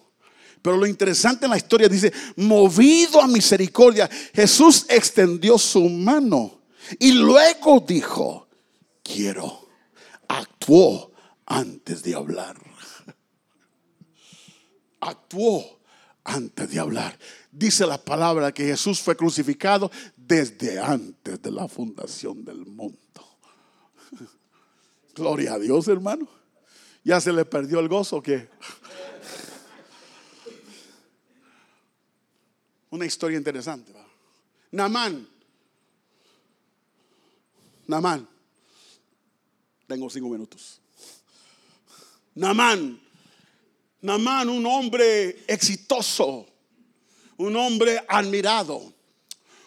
[0.61, 6.61] Pero lo interesante en la historia dice, movido a misericordia, Jesús extendió su mano
[6.99, 8.47] y luego dijo,
[9.03, 9.67] quiero.
[10.27, 11.11] Actuó
[11.45, 12.57] antes de hablar.
[14.99, 15.79] Actuó
[16.23, 17.17] antes de hablar.
[17.51, 22.97] Dice la palabra que Jesús fue crucificado desde antes de la fundación del mundo.
[25.15, 26.27] Gloria a Dios, hermano.
[27.05, 28.49] Ya se le perdió el gozo que
[32.89, 33.93] una historia interesante.
[34.71, 35.25] Namán.
[37.87, 38.27] Namán.
[39.87, 40.81] Tengo cinco minutos.
[42.33, 42.99] Namán.
[44.01, 46.45] Namán, un hombre exitoso,
[47.37, 48.93] un hombre admirado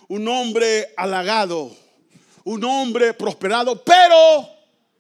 [0.09, 1.76] un hombre halagado,
[2.45, 4.49] un hombre prosperado, pero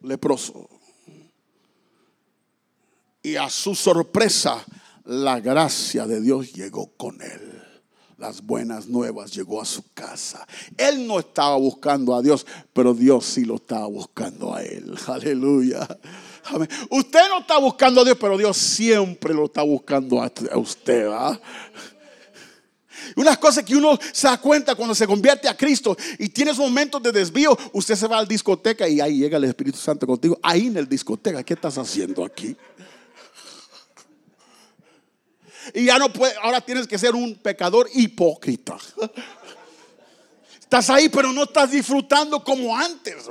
[0.02, 0.68] leproso.
[3.22, 4.64] Y a su sorpresa,
[5.04, 7.62] la gracia de Dios llegó con él.
[8.18, 10.46] Las buenas nuevas llegó a su casa.
[10.76, 14.94] Él no estaba buscando a Dios, pero Dios sí lo estaba buscando a él.
[15.06, 15.86] Aleluya.
[16.90, 21.08] Usted no está buscando a Dios, pero Dios siempre lo está buscando a usted.
[23.14, 27.02] Unas cosas que uno se da cuenta cuando se convierte a Cristo y tienes momentos
[27.02, 30.38] de desvío, usted se va a la discoteca y ahí llega el Espíritu Santo contigo.
[30.42, 32.56] Ahí en el discoteca, ¿qué estás haciendo aquí?
[35.74, 38.76] Y ya no puede, ahora tienes que ser un pecador hipócrita.
[40.60, 43.24] Estás ahí, pero no estás disfrutando como antes.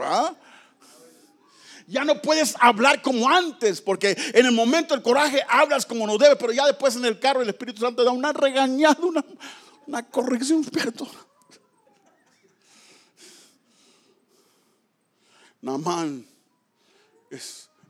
[1.88, 6.17] Ya no puedes hablar como antes, porque en el momento del coraje hablas como no
[6.17, 9.23] debe, pero ya después en el carro el Espíritu Santo da una regañada, una,
[9.85, 11.09] una corrección, perdón.
[15.61, 16.25] Namán,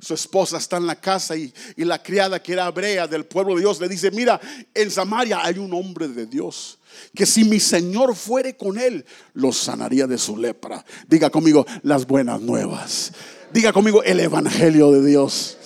[0.07, 3.55] su esposa está en la casa y, y, la criada que era hebrea del pueblo
[3.55, 4.39] de Dios le dice, mira,
[4.73, 6.79] en Samaria hay un hombre de Dios
[7.13, 10.83] que si mi Señor fuere con él, lo sanaría de su lepra.
[11.07, 13.11] Diga conmigo las buenas nuevas.
[13.51, 15.57] Diga conmigo el Evangelio de Dios.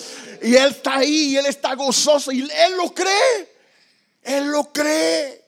[0.42, 3.48] Y él está ahí y él está gozoso y él lo cree.
[4.24, 5.46] Él lo cree.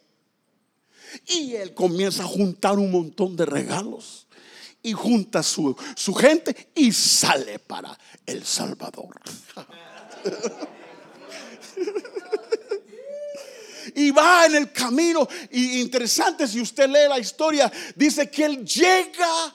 [1.26, 4.23] Y él comienza a juntar un montón de regalos.
[4.84, 9.20] Y junta su, su gente y sale para El Salvador.
[13.96, 15.28] y va en el camino.
[15.52, 19.54] Y interesante, si usted lee la historia, dice que él llega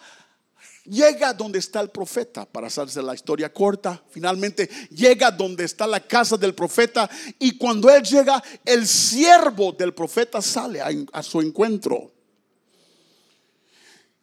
[0.89, 6.01] llega donde está el profeta, para hacerse la historia corta, finalmente llega donde está la
[6.01, 7.09] casa del profeta
[7.39, 12.13] y cuando él llega, el siervo del profeta sale a, su encuentro.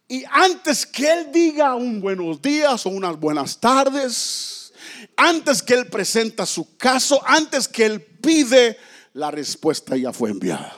[0.07, 4.71] Y antes que él diga un buenos días o unas buenas tardes,
[5.17, 8.77] antes que él presenta su caso, antes que él pide,
[9.13, 10.75] la respuesta ya fue enviada.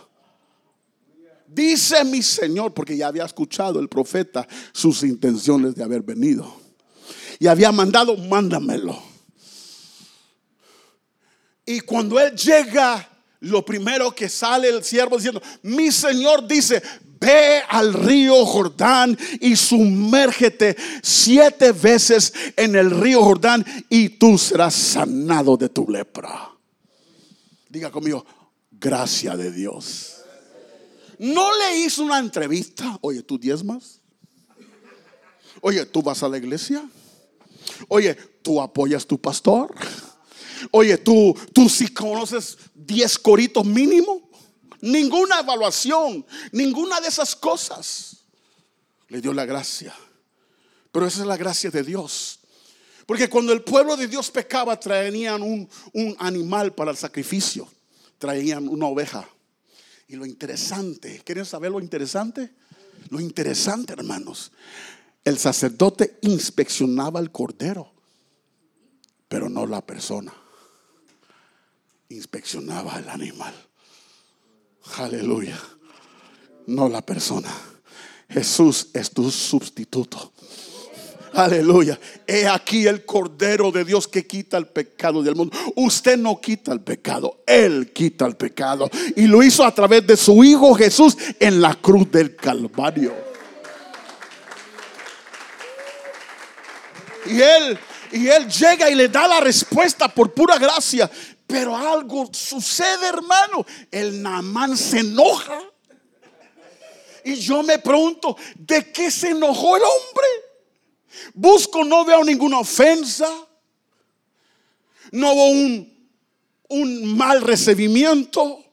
[1.47, 6.61] Dice mi Señor, porque ya había escuchado el profeta sus intenciones de haber venido.
[7.39, 9.01] Y había mandado, mándamelo.
[11.65, 13.09] Y cuando él llega,
[13.41, 16.81] lo primero que sale el siervo diciendo, mi Señor dice,
[17.19, 24.73] ve al río Jordán y sumérgete siete veces en el río Jordán y tú serás
[24.73, 26.51] sanado de tu lepra.
[27.69, 28.25] Diga conmigo,
[28.71, 30.17] gracia de Dios
[31.17, 32.97] no le hizo una entrevista.
[33.01, 34.01] Oye, ¿tú diezmas?
[35.61, 36.87] Oye, ¿tú vas a la iglesia?
[37.87, 39.73] Oye, ¿tú apoyas tu pastor?
[40.71, 44.26] Oye, ¿tú, tú sí conoces 10 coritos mínimo?
[44.81, 48.17] Ninguna evaluación, ninguna de esas cosas.
[49.09, 49.95] Le dio la gracia.
[50.91, 52.39] Pero esa es la gracia de Dios.
[53.05, 57.67] Porque cuando el pueblo de Dios pecaba, traían un, un animal para el sacrificio.
[58.17, 59.27] Traían una oveja.
[60.07, 62.53] Y lo interesante, ¿quieren saber lo interesante?
[63.09, 64.51] Lo interesante, hermanos,
[65.23, 67.91] el sacerdote inspeccionaba el cordero,
[69.27, 70.33] pero no la persona.
[72.09, 73.53] Inspeccionaba el animal.
[74.97, 75.59] Aleluya.
[76.67, 77.49] No la persona.
[78.29, 80.33] Jesús es tu sustituto.
[81.33, 81.99] Aleluya.
[82.25, 85.55] He aquí el Cordero de Dios que quita el pecado del mundo.
[85.75, 88.89] Usted no quita el pecado, Él quita el pecado.
[89.15, 93.13] Y lo hizo a través de su Hijo Jesús en la cruz del Calvario.
[97.27, 97.77] Y Él,
[98.13, 101.09] y Él llega y le da la respuesta por pura gracia.
[101.47, 103.65] Pero algo sucede, hermano.
[103.89, 105.61] El Namán se enoja.
[107.23, 110.27] Y yo me pregunto, ¿de qué se enojó el hombre?
[111.33, 113.29] Busco, no veo ninguna ofensa.
[115.11, 116.09] No hubo un,
[116.67, 118.63] un mal recibimiento.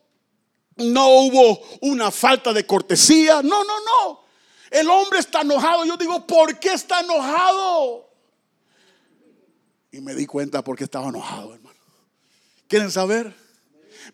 [0.77, 3.41] No hubo una falta de cortesía.
[3.43, 4.21] No, no, no.
[4.71, 5.85] El hombre está enojado.
[5.85, 8.11] Yo digo, ¿por qué está enojado?
[9.93, 11.57] Y me di cuenta por qué estaba enojado.
[12.75, 13.33] ¿Quieren saber?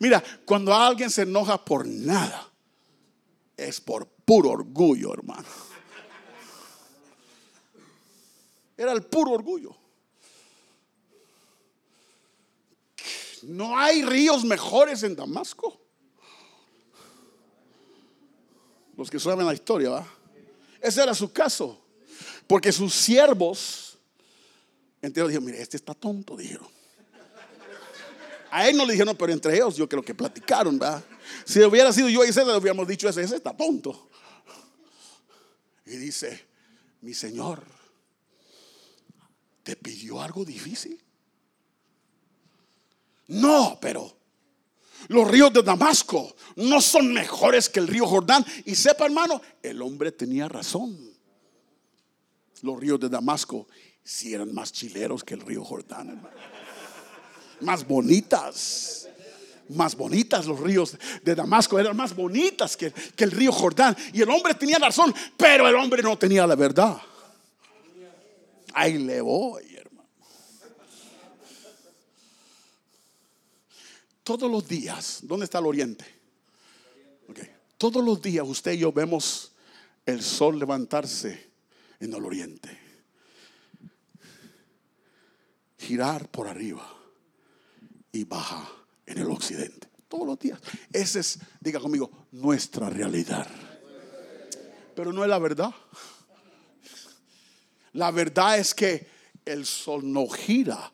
[0.01, 2.53] Mira, cuando alguien se enoja por nada,
[3.57, 5.49] es por puro orgullo, hermano.
[8.77, 9.75] Era el puro orgullo.
[13.45, 15.81] No hay ríos mejores en Damasco.
[18.95, 20.07] Los que saben la historia, ¿va?
[20.83, 21.83] Ese era su caso.
[22.47, 23.97] Porque sus siervos
[25.01, 26.69] enteros dijeron, mire, este está tonto, dijeron.
[28.51, 31.03] A él no le dijeron, pero entre ellos yo creo que platicaron, ¿va?
[31.45, 34.11] Si hubiera sido yo y ese, le hubiéramos dicho ese, ese está tonto.
[35.87, 36.47] Y dice,
[37.01, 37.65] mi Señor,
[39.63, 41.01] ¿te pidió algo difícil?
[43.29, 44.17] No, pero
[45.09, 48.45] los ríos de Damasco no son mejores que el río Jordán.
[48.65, 51.11] Y sepa, hermano, el hombre tenía razón.
[52.63, 53.69] Los ríos de Damasco
[54.03, 56.37] sí eran más chileros que el río Jordán, hermano.
[57.61, 59.01] Más bonitas
[59.71, 63.97] más bonitas los ríos de Damasco, eran más bonitas que, el río Jordán.
[64.13, 67.01] Y el hombre tenía razón, pero el hombre no tenía la verdad.
[68.73, 70.09] Ahí le voy, hermano.
[74.23, 76.05] Todos los días, ¿dónde está el oriente?
[77.79, 79.53] Todos los días usted y yo vemos
[80.05, 81.51] el sol levantarse
[81.99, 82.79] en el oriente,
[85.79, 87.00] girar por arriba
[88.13, 88.67] y bajar
[89.07, 89.89] en el occidente.
[90.09, 90.61] Todos los días.
[90.93, 93.47] Esa es, diga conmigo, nuestra realidad.
[94.95, 95.71] Pero no es la verdad.
[97.93, 99.07] La verdad es que
[99.45, 100.93] el sol no gira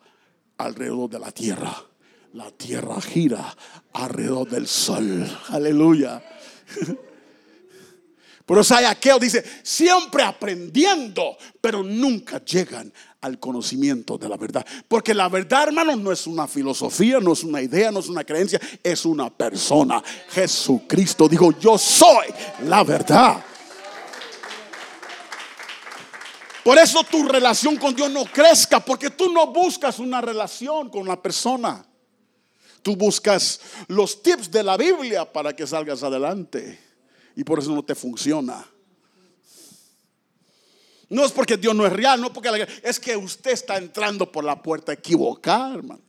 [0.57, 1.75] alrededor de la tierra.
[2.33, 3.55] La tierra gira
[3.93, 5.27] alrededor del sol.
[5.49, 6.23] Aleluya.
[8.47, 14.65] Pero aquel dice, siempre aprendiendo, pero nunca llegan al conocimiento de la verdad.
[14.87, 18.23] Porque la verdad, hermano, no es una filosofía, no es una idea, no es una
[18.23, 20.01] creencia, es una persona.
[20.29, 22.27] Jesucristo dijo, yo soy
[22.63, 23.43] la verdad.
[26.63, 31.05] Por eso tu relación con Dios no crezca, porque tú no buscas una relación con
[31.05, 31.85] la persona.
[32.81, 36.86] Tú buscas los tips de la Biblia para que salgas adelante
[37.37, 38.67] y por eso no te funciona.
[41.07, 44.43] No es porque Dios no es real, no porque es que usted está entrando por
[44.43, 46.01] la puerta equivocada, hermano.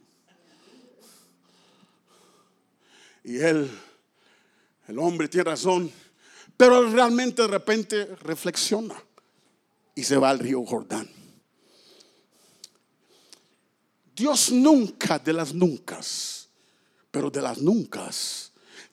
[3.23, 3.71] Y él,
[4.89, 5.93] el hombre tiene razón,
[6.57, 8.95] pero él realmente de repente reflexiona
[9.95, 11.11] y se va al río Jordán.
[14.17, 16.01] Dios nunca de las nunca,
[17.11, 18.09] pero de las nunca,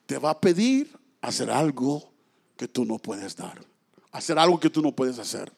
[0.06, 2.14] te va a pedir hacer algo
[2.58, 3.60] que tú no puedes dar.
[4.12, 5.51] Hacer algo que tú no puedes hacer.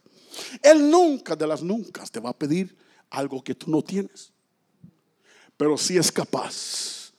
[0.61, 2.75] Él nunca de las nunca te va a pedir
[3.09, 4.31] algo que tú no tienes.
[5.55, 7.11] Pero sí es capaz,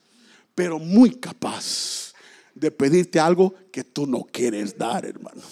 [0.55, 2.13] pero muy capaz
[2.55, 5.43] de pedirte algo que tú no quieres dar, hermano.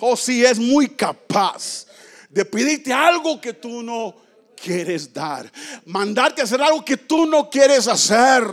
[0.00, 1.86] O si es muy capaz
[2.28, 4.16] de pedirte algo que tú no
[4.62, 5.50] quieres dar.
[5.84, 8.44] Mandarte a hacer algo que tú no quieres hacer.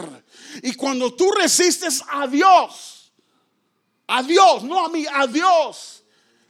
[0.64, 3.12] Y cuando tú resistes a Dios,
[4.08, 6.04] a Dios, no a mí, a Dios,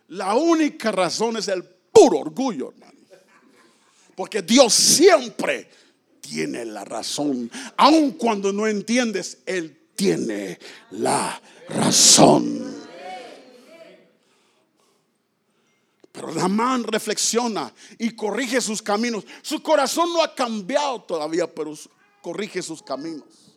[0.09, 2.99] la única razón es el puro orgullo, hermano.
[4.15, 5.69] Porque Dios siempre
[6.19, 7.49] tiene la razón.
[7.77, 10.59] Aun cuando no entiendes, Él tiene
[10.91, 12.75] la razón.
[16.11, 19.25] Pero Namán reflexiona y corrige sus caminos.
[19.41, 21.73] Su corazón no ha cambiado todavía, pero
[22.21, 23.48] corrige sus caminos.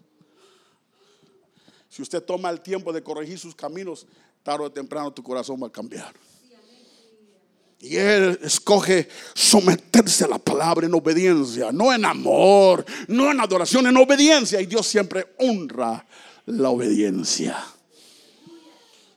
[1.93, 4.07] Si usted toma el tiempo de corregir sus caminos,
[4.43, 6.15] tarde o temprano tu corazón va a cambiar.
[7.81, 13.87] Y él escoge someterse a la palabra en obediencia, no en amor, no en adoración,
[13.89, 14.59] en obediencia.
[14.63, 16.07] Y Dios siempre honra
[16.47, 17.63] la obediencia.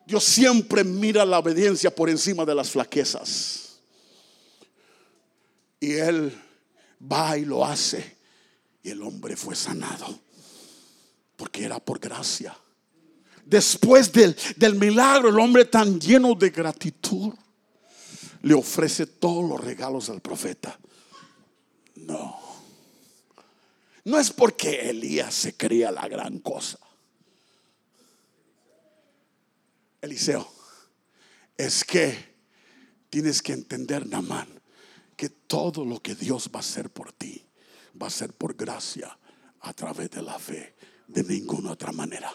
[0.05, 3.79] Dios siempre mira la obediencia por encima de las flaquezas.
[5.79, 6.37] Y él
[7.01, 8.17] va y lo hace.
[8.83, 10.19] Y el hombre fue sanado.
[11.37, 12.53] Porque era por gracia
[13.45, 17.33] después del, del milagro, el hombre tan lleno de gratitud
[18.41, 20.77] le ofrece todos los regalos al profeta.
[21.95, 22.39] No.
[24.03, 26.77] No es porque Elías se creía la gran cosa.
[30.01, 30.47] Eliseo,
[31.57, 32.35] es que
[33.09, 34.47] tienes que entender, Namán,
[35.15, 37.45] que todo lo que Dios va a hacer por ti
[37.99, 39.17] va a ser por gracia
[39.61, 40.75] a través de la fe,
[41.07, 42.31] de ninguna otra manera.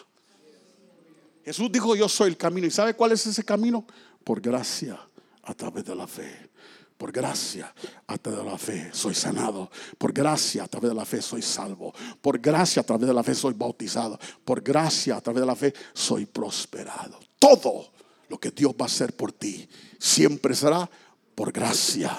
[1.43, 2.67] Jesús dijo, yo soy el camino.
[2.67, 3.85] ¿Y sabe cuál es ese camino?
[4.23, 4.99] Por gracia,
[5.43, 6.49] a través de la fe.
[6.97, 7.73] Por gracia,
[8.05, 9.71] a través de la fe, soy sanado.
[9.97, 11.93] Por gracia, a través de la fe, soy salvo.
[12.21, 14.19] Por gracia, a través de la fe, soy bautizado.
[14.45, 17.19] Por gracia, a través de la fe, soy prosperado.
[17.39, 17.91] Todo
[18.29, 19.67] lo que Dios va a hacer por ti
[19.97, 20.89] siempre será
[21.33, 22.17] por gracia,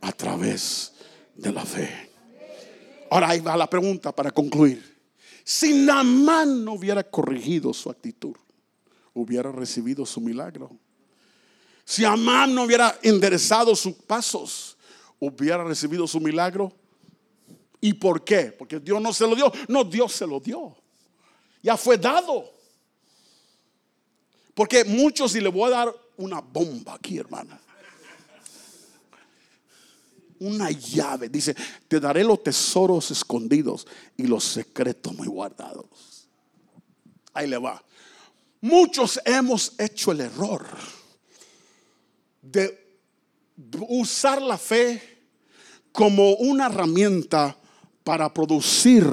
[0.00, 0.92] a través
[1.34, 2.10] de la fe.
[3.10, 4.98] Ahora ahí va la pregunta para concluir.
[5.44, 8.36] Si Namán no hubiera corregido su actitud,
[9.14, 10.70] hubiera recibido su milagro.
[11.84, 14.76] Si Amán no hubiera enderezado sus pasos,
[15.18, 16.72] hubiera recibido su milagro.
[17.80, 18.52] ¿Y por qué?
[18.52, 19.52] Porque Dios no se lo dio.
[19.68, 20.76] No, Dios se lo dio.
[21.62, 22.52] Ya fue dado.
[24.54, 27.60] Porque muchos, y le voy a dar una bomba aquí, hermana.
[30.38, 31.28] Una llave.
[31.28, 31.54] Dice,
[31.88, 33.86] te daré los tesoros escondidos
[34.16, 36.28] y los secretos muy guardados.
[37.32, 37.82] Ahí le va.
[38.60, 40.66] Muchos hemos hecho el error
[42.42, 42.78] de
[43.88, 45.20] usar la fe
[45.92, 47.56] como una herramienta
[48.04, 49.06] para producir,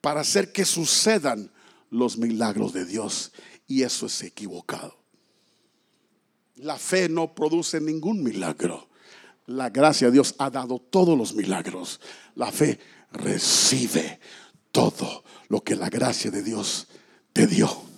[0.00, 1.50] para hacer que sucedan
[1.90, 3.32] los milagros de Dios.
[3.66, 4.96] Y eso es equivocado.
[6.56, 8.88] La fe no produce ningún milagro.
[9.46, 12.00] La gracia de Dios ha dado todos los milagros.
[12.34, 12.78] La fe
[13.12, 14.20] recibe
[14.70, 16.86] todo lo que la gracia de Dios
[17.32, 17.89] te dio.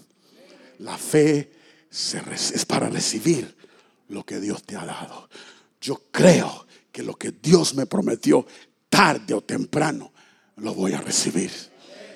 [0.83, 1.53] La fe
[1.91, 3.55] es para recibir
[4.09, 5.28] lo que Dios te ha dado.
[5.80, 8.45] Yo creo que lo que Dios me prometió,
[8.89, 10.12] tarde o temprano,
[10.57, 11.53] lo voy a recibir.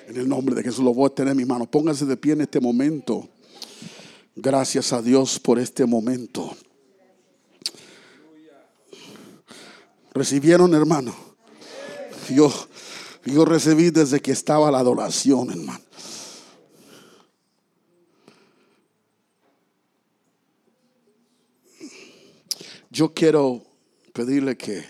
[0.07, 1.65] En el nombre de Jesús lo voy a tener en mi mano.
[1.65, 3.29] Pónganse de pie en este momento.
[4.35, 6.55] Gracias a Dios por este momento.
[10.13, 11.15] ¿Recibieron, hermano?
[12.29, 12.51] Yo,
[13.25, 15.86] yo recibí desde que estaba la adoración, hermano.
[22.97, 23.63] Yo quiero
[24.11, 24.83] pedirle que,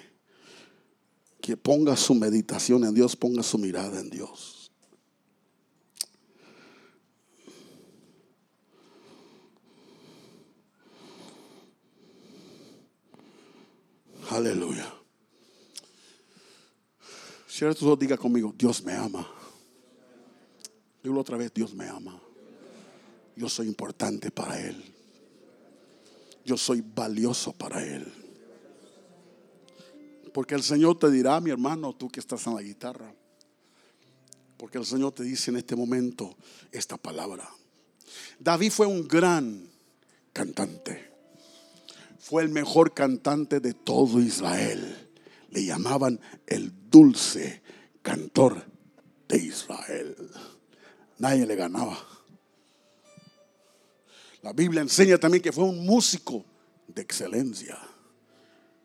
[1.42, 4.72] que ponga su meditación en Dios, ponga su mirada en Dios.
[14.30, 14.90] Aleluya.
[17.46, 19.30] Cierra tus ojos, diga conmigo, Dios me ama.
[21.04, 22.18] Digo otra vez, Dios me ama.
[23.36, 24.97] Yo soy importante para Él
[26.48, 28.12] yo soy valioso para Él.
[30.34, 33.14] Porque el Señor te dirá, mi hermano, tú que estás en la guitarra,
[34.56, 36.36] porque el Señor te dice en este momento
[36.72, 37.48] esta palabra.
[38.40, 39.70] David fue un gran
[40.32, 41.12] cantante.
[42.18, 45.10] Fue el mejor cantante de todo Israel.
[45.50, 47.62] Le llamaban el dulce
[48.02, 48.64] cantor
[49.28, 50.16] de Israel.
[51.20, 51.98] Nadie le ganaba.
[54.48, 56.46] La Biblia enseña también que fue un músico
[56.88, 57.78] de excelencia.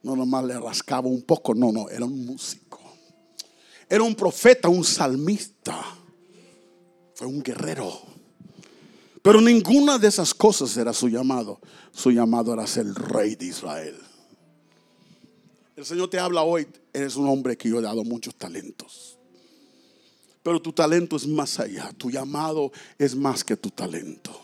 [0.03, 2.81] No nomás le rascaba un poco, no, no, era un músico.
[3.89, 5.81] Era un profeta, un salmista.
[7.15, 7.97] Fue un guerrero.
[9.23, 11.61] Pero ninguna de esas cosas era su llamado.
[11.93, 13.97] Su llamado era ser el rey de Israel.
[15.77, 19.17] El Señor te habla hoy, eres un hombre que yo he dado muchos talentos.
[20.43, 24.42] Pero tu talento es más allá, tu llamado es más que tu talento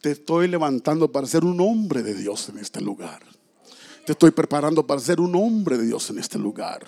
[0.00, 3.22] te estoy levantando para ser un hombre de Dios en este lugar.
[4.06, 6.86] Te estoy preparando para ser un hombre de Dios en este lugar.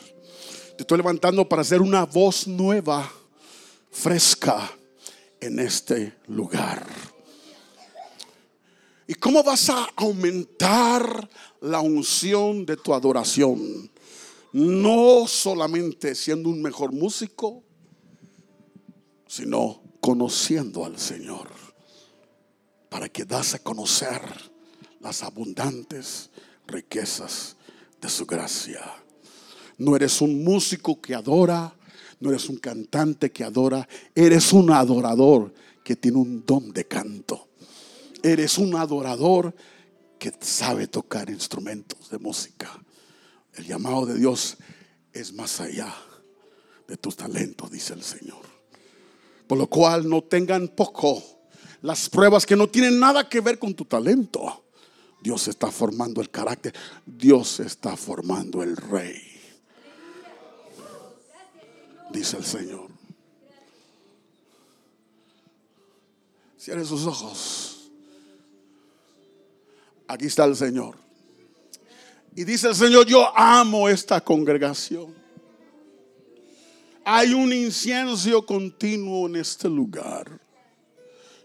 [0.76, 3.10] Te estoy levantando para ser una voz nueva,
[3.90, 4.70] fresca
[5.40, 6.86] en este lugar.
[9.06, 11.28] ¿Y cómo vas a aumentar
[11.60, 13.90] la unción de tu adoración?
[14.52, 17.62] No solamente siendo un mejor músico,
[19.26, 21.61] sino conociendo al Señor,
[22.93, 24.20] para que das a conocer
[25.01, 26.28] las abundantes
[26.66, 27.57] riquezas
[27.99, 28.82] de su gracia.
[29.78, 31.74] No eres un músico que adora,
[32.20, 37.49] no eres un cantante que adora, eres un adorador que tiene un don de canto.
[38.22, 39.55] Eres un adorador
[40.18, 42.78] que sabe tocar instrumentos de música.
[43.55, 44.59] El llamado de Dios
[45.14, 45.95] es más allá
[46.86, 48.43] de tus talentos, dice el Señor.
[49.47, 51.32] Por lo cual no tengan poco
[51.83, 54.64] las pruebas que no tienen nada que ver con tu talento.
[55.20, 56.74] Dios está formando el carácter.
[57.07, 59.33] Dios está formando el rey
[62.12, 62.89] dice el Señor.
[66.59, 67.91] Cierre sus ojos.
[70.07, 70.97] Aquí está el Señor.
[72.37, 75.14] Y dice el Señor, yo amo esta congregación.
[77.05, 80.41] Hay un incienso continuo en este lugar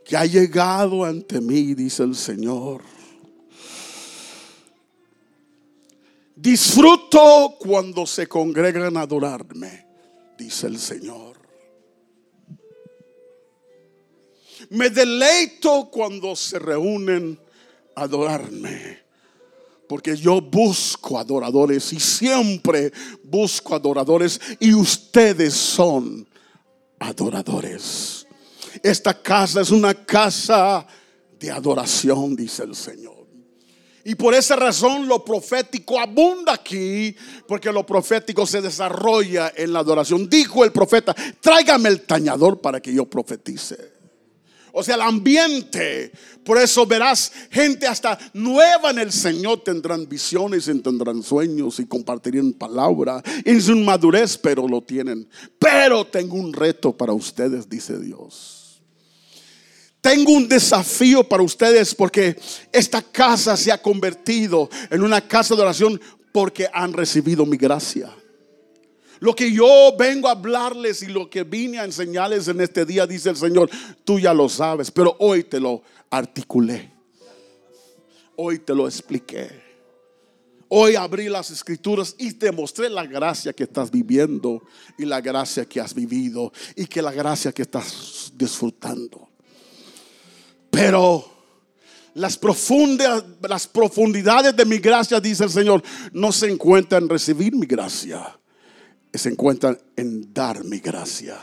[0.08, 2.82] que ha llegado ante mí, dice el Señor.
[6.36, 9.88] Disfruto cuando se congregan a adorarme
[10.38, 11.38] dice el Señor.
[14.70, 17.40] Me deleito cuando se reúnen
[17.96, 19.06] a adorarme.
[19.88, 22.92] Porque yo busco adoradores y siempre
[23.24, 26.28] busco adoradores y ustedes son
[27.00, 28.17] adoradores.
[28.84, 30.86] Esta casa es una casa
[31.40, 33.18] de adoración, dice el Señor.
[34.08, 37.14] Y por esa razón lo profético abunda aquí,
[37.46, 40.30] porque lo profético se desarrolla en la adoración.
[40.30, 43.98] Dijo el profeta, tráigame el tañador para que yo profetice.
[44.72, 46.12] O sea, el ambiente.
[46.46, 49.64] Por eso verás gente hasta nueva en el Señor.
[49.64, 55.28] Tendrán visiones y tendrán sueños y compartirían palabra en su madurez, pero lo tienen.
[55.60, 58.57] Pero tengo un reto para ustedes, dice Dios.
[60.08, 62.40] Tengo un desafío para ustedes porque
[62.72, 66.00] esta casa se ha convertido en una casa de oración
[66.32, 68.16] porque han recibido mi gracia.
[69.20, 69.68] Lo que yo
[70.00, 73.70] vengo a hablarles y lo que vine a enseñarles en este día, dice el Señor,
[74.06, 76.90] tú ya lo sabes, pero hoy te lo articulé.
[78.38, 79.62] Hoy te lo expliqué.
[80.70, 84.64] Hoy abrí las escrituras y te mostré la gracia que estás viviendo
[84.98, 89.28] y la gracia que has vivido y que la gracia que estás disfrutando.
[90.70, 91.26] Pero
[92.14, 92.40] las,
[93.42, 98.38] las profundidades de mi gracia, dice el Señor, no se encuentran en recibir mi gracia,
[99.14, 101.38] se encuentran en dar mi gracia.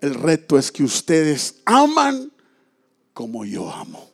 [0.00, 2.32] El reto es que ustedes aman
[3.12, 4.10] como yo amo.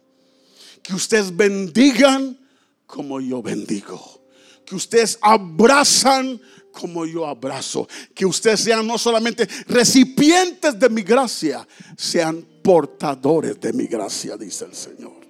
[0.83, 2.39] Que ustedes bendigan
[2.87, 4.21] como yo bendigo.
[4.65, 6.41] Que ustedes abrazan
[6.73, 7.89] como yo abrazo.
[8.15, 11.67] Que ustedes sean no solamente recipientes de mi gracia,
[11.97, 15.25] sean portadores de mi gracia, dice el Señor.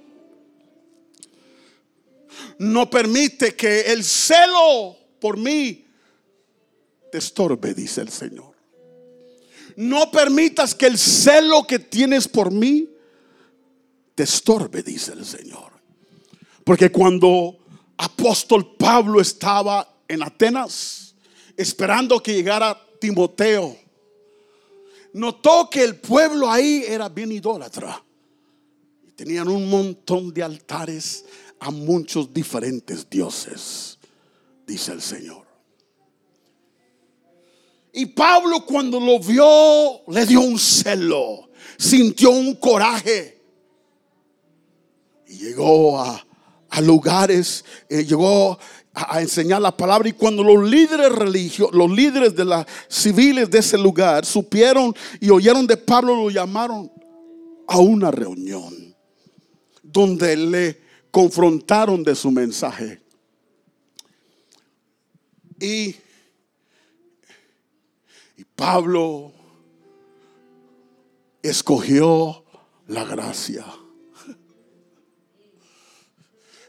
[2.59, 5.85] No permite que el celo por mí
[7.13, 8.55] te estorbe, dice el Señor.
[9.77, 12.89] No permitas que el celo que tienes por mí
[14.15, 15.73] te estorbe, dice el Señor.
[16.65, 17.59] Porque cuando
[17.99, 21.15] apóstol Pablo estaba en Atenas,
[21.55, 23.77] esperando que llegara Timoteo,
[25.17, 28.03] notó que el pueblo ahí era bien idólatra.
[29.17, 31.25] Tenían un montón de altares
[31.59, 33.99] a muchos diferentes dioses,
[34.67, 35.47] dice el Señor.
[37.95, 41.49] Y Pablo cuando lo vio le dio un celo,
[41.79, 43.43] sintió un coraje
[45.27, 46.23] y llegó a,
[46.83, 48.59] lugares, eh, llegó
[48.97, 50.09] a, enseñar la palabra.
[50.09, 55.29] Y cuando los líderes religiosos, los líderes de las civiles de ese lugar supieron y
[55.31, 56.91] oyeron de Pablo, lo llamaron
[57.69, 58.95] a una reunión
[59.83, 60.81] donde le
[61.11, 63.03] confrontaron de su mensaje.
[65.61, 65.97] Y,
[68.37, 69.33] y Pablo
[71.43, 72.45] escogió
[72.89, 73.65] la gracia.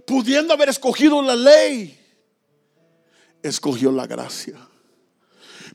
[0.05, 1.96] Pudiendo haber escogido la ley,
[3.43, 4.55] escogió la gracia.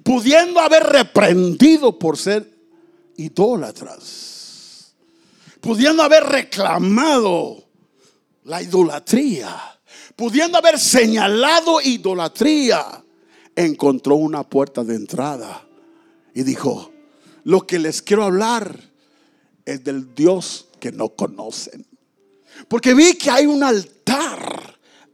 [0.02, 2.50] Pudiendo haber reprendido por ser
[3.16, 4.94] idólatras.
[5.60, 7.64] Pudiendo haber reclamado
[8.44, 9.80] la idolatría.
[10.16, 13.04] Pudiendo haber señalado idolatría.
[13.54, 15.66] Encontró una puerta de entrada.
[16.34, 16.90] Y dijo,
[17.44, 18.90] lo que les quiero hablar
[19.64, 21.86] es del Dios que no conocen.
[22.68, 24.61] Porque vi que hay un altar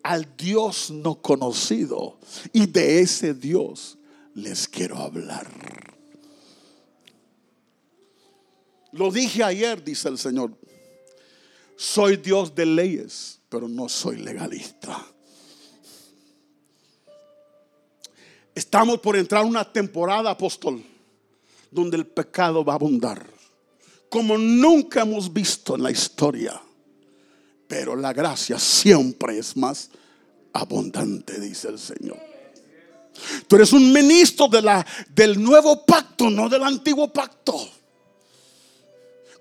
[0.08, 2.18] al Dios no conocido.
[2.54, 3.98] Y de ese Dios
[4.34, 5.46] les quiero hablar.
[8.92, 10.56] Lo dije ayer, dice el Señor.
[11.76, 15.04] Soy Dios de leyes, pero no soy legalista.
[18.54, 20.82] Estamos por entrar una temporada, apóstol,
[21.70, 23.26] donde el pecado va a abundar,
[24.08, 26.60] como nunca hemos visto en la historia.
[27.68, 29.90] Pero la gracia siempre es más
[30.52, 32.18] abundante, dice el Señor.
[33.46, 37.54] Tú eres un ministro de la, del nuevo pacto, no del antiguo pacto.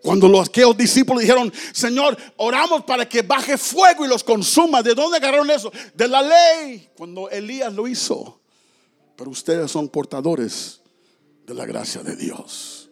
[0.01, 4.81] Cuando los aquellos discípulos dijeron, Señor, oramos para que baje fuego y los consuma.
[4.83, 5.71] ¿De dónde agarraron eso?
[5.93, 6.89] De la ley.
[6.95, 8.39] Cuando Elías lo hizo.
[9.15, 10.81] Pero ustedes son portadores
[11.45, 12.89] de la gracia de Dios.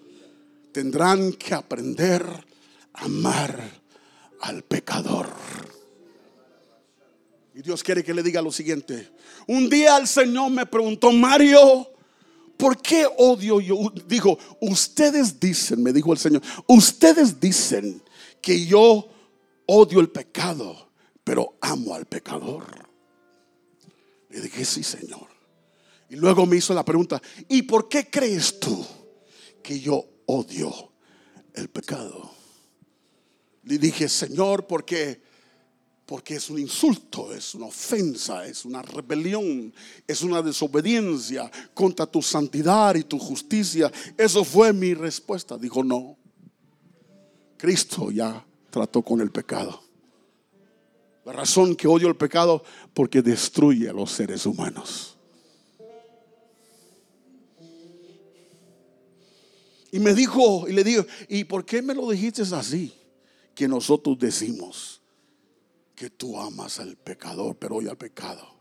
[0.71, 2.25] Tendrán que aprender
[2.93, 3.84] a amar
[4.41, 5.27] al pecador.
[7.53, 9.09] Y Dios quiere que le diga lo siguiente.
[9.47, 11.89] Un día el Señor me preguntó, Mario,
[12.57, 13.93] ¿por qué odio yo?
[14.07, 18.01] Dijo, ustedes dicen, me dijo el Señor, ustedes dicen
[18.41, 19.09] que yo
[19.67, 20.89] odio el pecado,
[21.23, 22.65] pero amo al pecador.
[24.29, 25.27] Le dije, sí, Señor.
[26.09, 28.85] Y luego me hizo la pregunta, ¿y por qué crees tú
[29.63, 30.91] que yo odio
[31.53, 32.34] el pecado?
[33.65, 35.21] Le dije, Señor, porque
[36.05, 39.73] porque es un insulto, es una ofensa, es una rebelión,
[40.07, 43.91] es una desobediencia contra tu santidad y tu justicia.
[44.15, 45.57] Eso fue mi respuesta.
[45.57, 46.15] Dijo, no.
[47.57, 49.81] Cristo ya trató con el pecado.
[51.25, 52.63] La razón que odio el pecado
[52.93, 55.17] porque destruye a los seres humanos.
[59.91, 62.93] Y me dijo, y le digo, ¿y por qué me lo dijiste así?
[63.55, 65.01] Que nosotros decimos
[65.95, 68.55] que tú amas al pecador, pero hoy al pecado.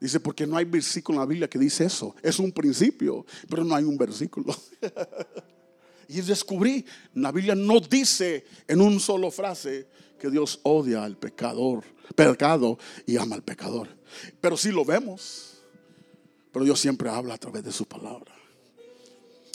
[0.00, 2.14] Dice, porque no hay versículo en la Biblia que dice eso.
[2.22, 4.54] Es un principio, pero no hay un versículo.
[6.08, 6.84] y descubrí,
[7.14, 9.88] la Biblia no dice en un solo frase
[10.18, 11.84] que Dios odia al pecador,
[12.14, 13.88] pecado y ama al pecador.
[14.40, 15.58] Pero sí lo vemos.
[16.52, 18.32] Pero Dios siempre habla a través de su palabra.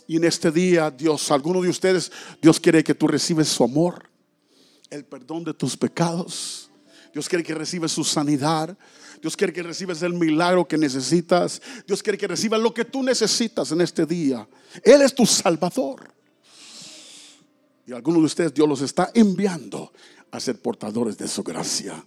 [0.05, 4.09] Y en este día, Dios, alguno de ustedes, Dios quiere que tú recibes su amor,
[4.93, 6.69] el perdón de tus pecados.
[7.11, 8.77] Dios quiere que recibas su sanidad.
[9.21, 11.61] Dios quiere que recibas el milagro que necesitas.
[11.85, 14.47] Dios quiere que recibas lo que tú necesitas en este día.
[14.83, 16.13] Él es tu salvador.
[17.85, 19.91] Y algunos de ustedes Dios los está enviando
[20.31, 22.03] a ser portadores de su gracia.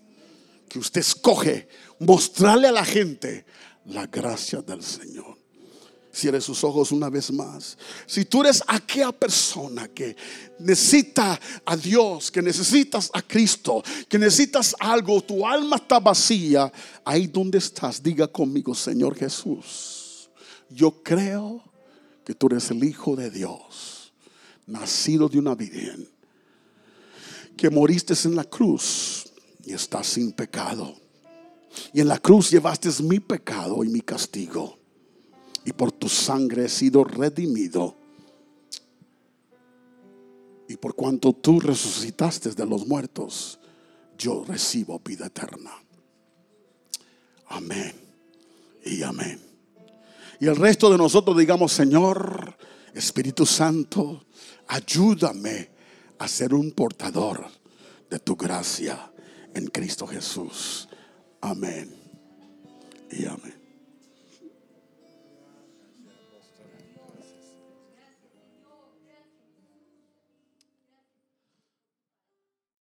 [0.69, 1.69] Que usted escoge
[2.01, 3.47] mostrarle a la gente
[3.87, 5.39] la gracia del Señor.
[6.17, 7.77] Cierre sus ojos una vez más.
[8.07, 10.17] Si tú eres aquella persona que
[10.59, 16.73] necesita a Dios, que necesitas a Cristo, que necesitas algo, tu alma está vacía,
[17.05, 20.31] ahí donde estás, diga conmigo, Señor Jesús,
[20.71, 21.63] yo creo
[22.25, 24.11] que tú eres el Hijo de Dios,
[24.67, 26.09] nacido de una virgen,
[27.59, 29.31] que moriste en la cruz
[29.67, 30.99] y estás sin pecado.
[31.93, 34.76] Y en la cruz llevaste mi pecado y mi castigo
[35.67, 37.97] y por tu sangre he sido redimido.
[40.69, 43.59] Y por cuanto tú resucitaste de los muertos,
[44.17, 45.73] yo recibo vida eterna.
[47.49, 47.93] Amén
[48.85, 49.41] y amén.
[50.39, 52.57] Y el resto de nosotros digamos, Señor,
[52.95, 54.25] Espíritu Santo,
[54.69, 55.71] ayúdame
[56.19, 57.45] a ser un portador
[58.09, 59.13] de tu gracia
[59.53, 60.89] en Cristo Jesús.
[61.41, 61.93] Amén
[63.11, 63.56] y amén.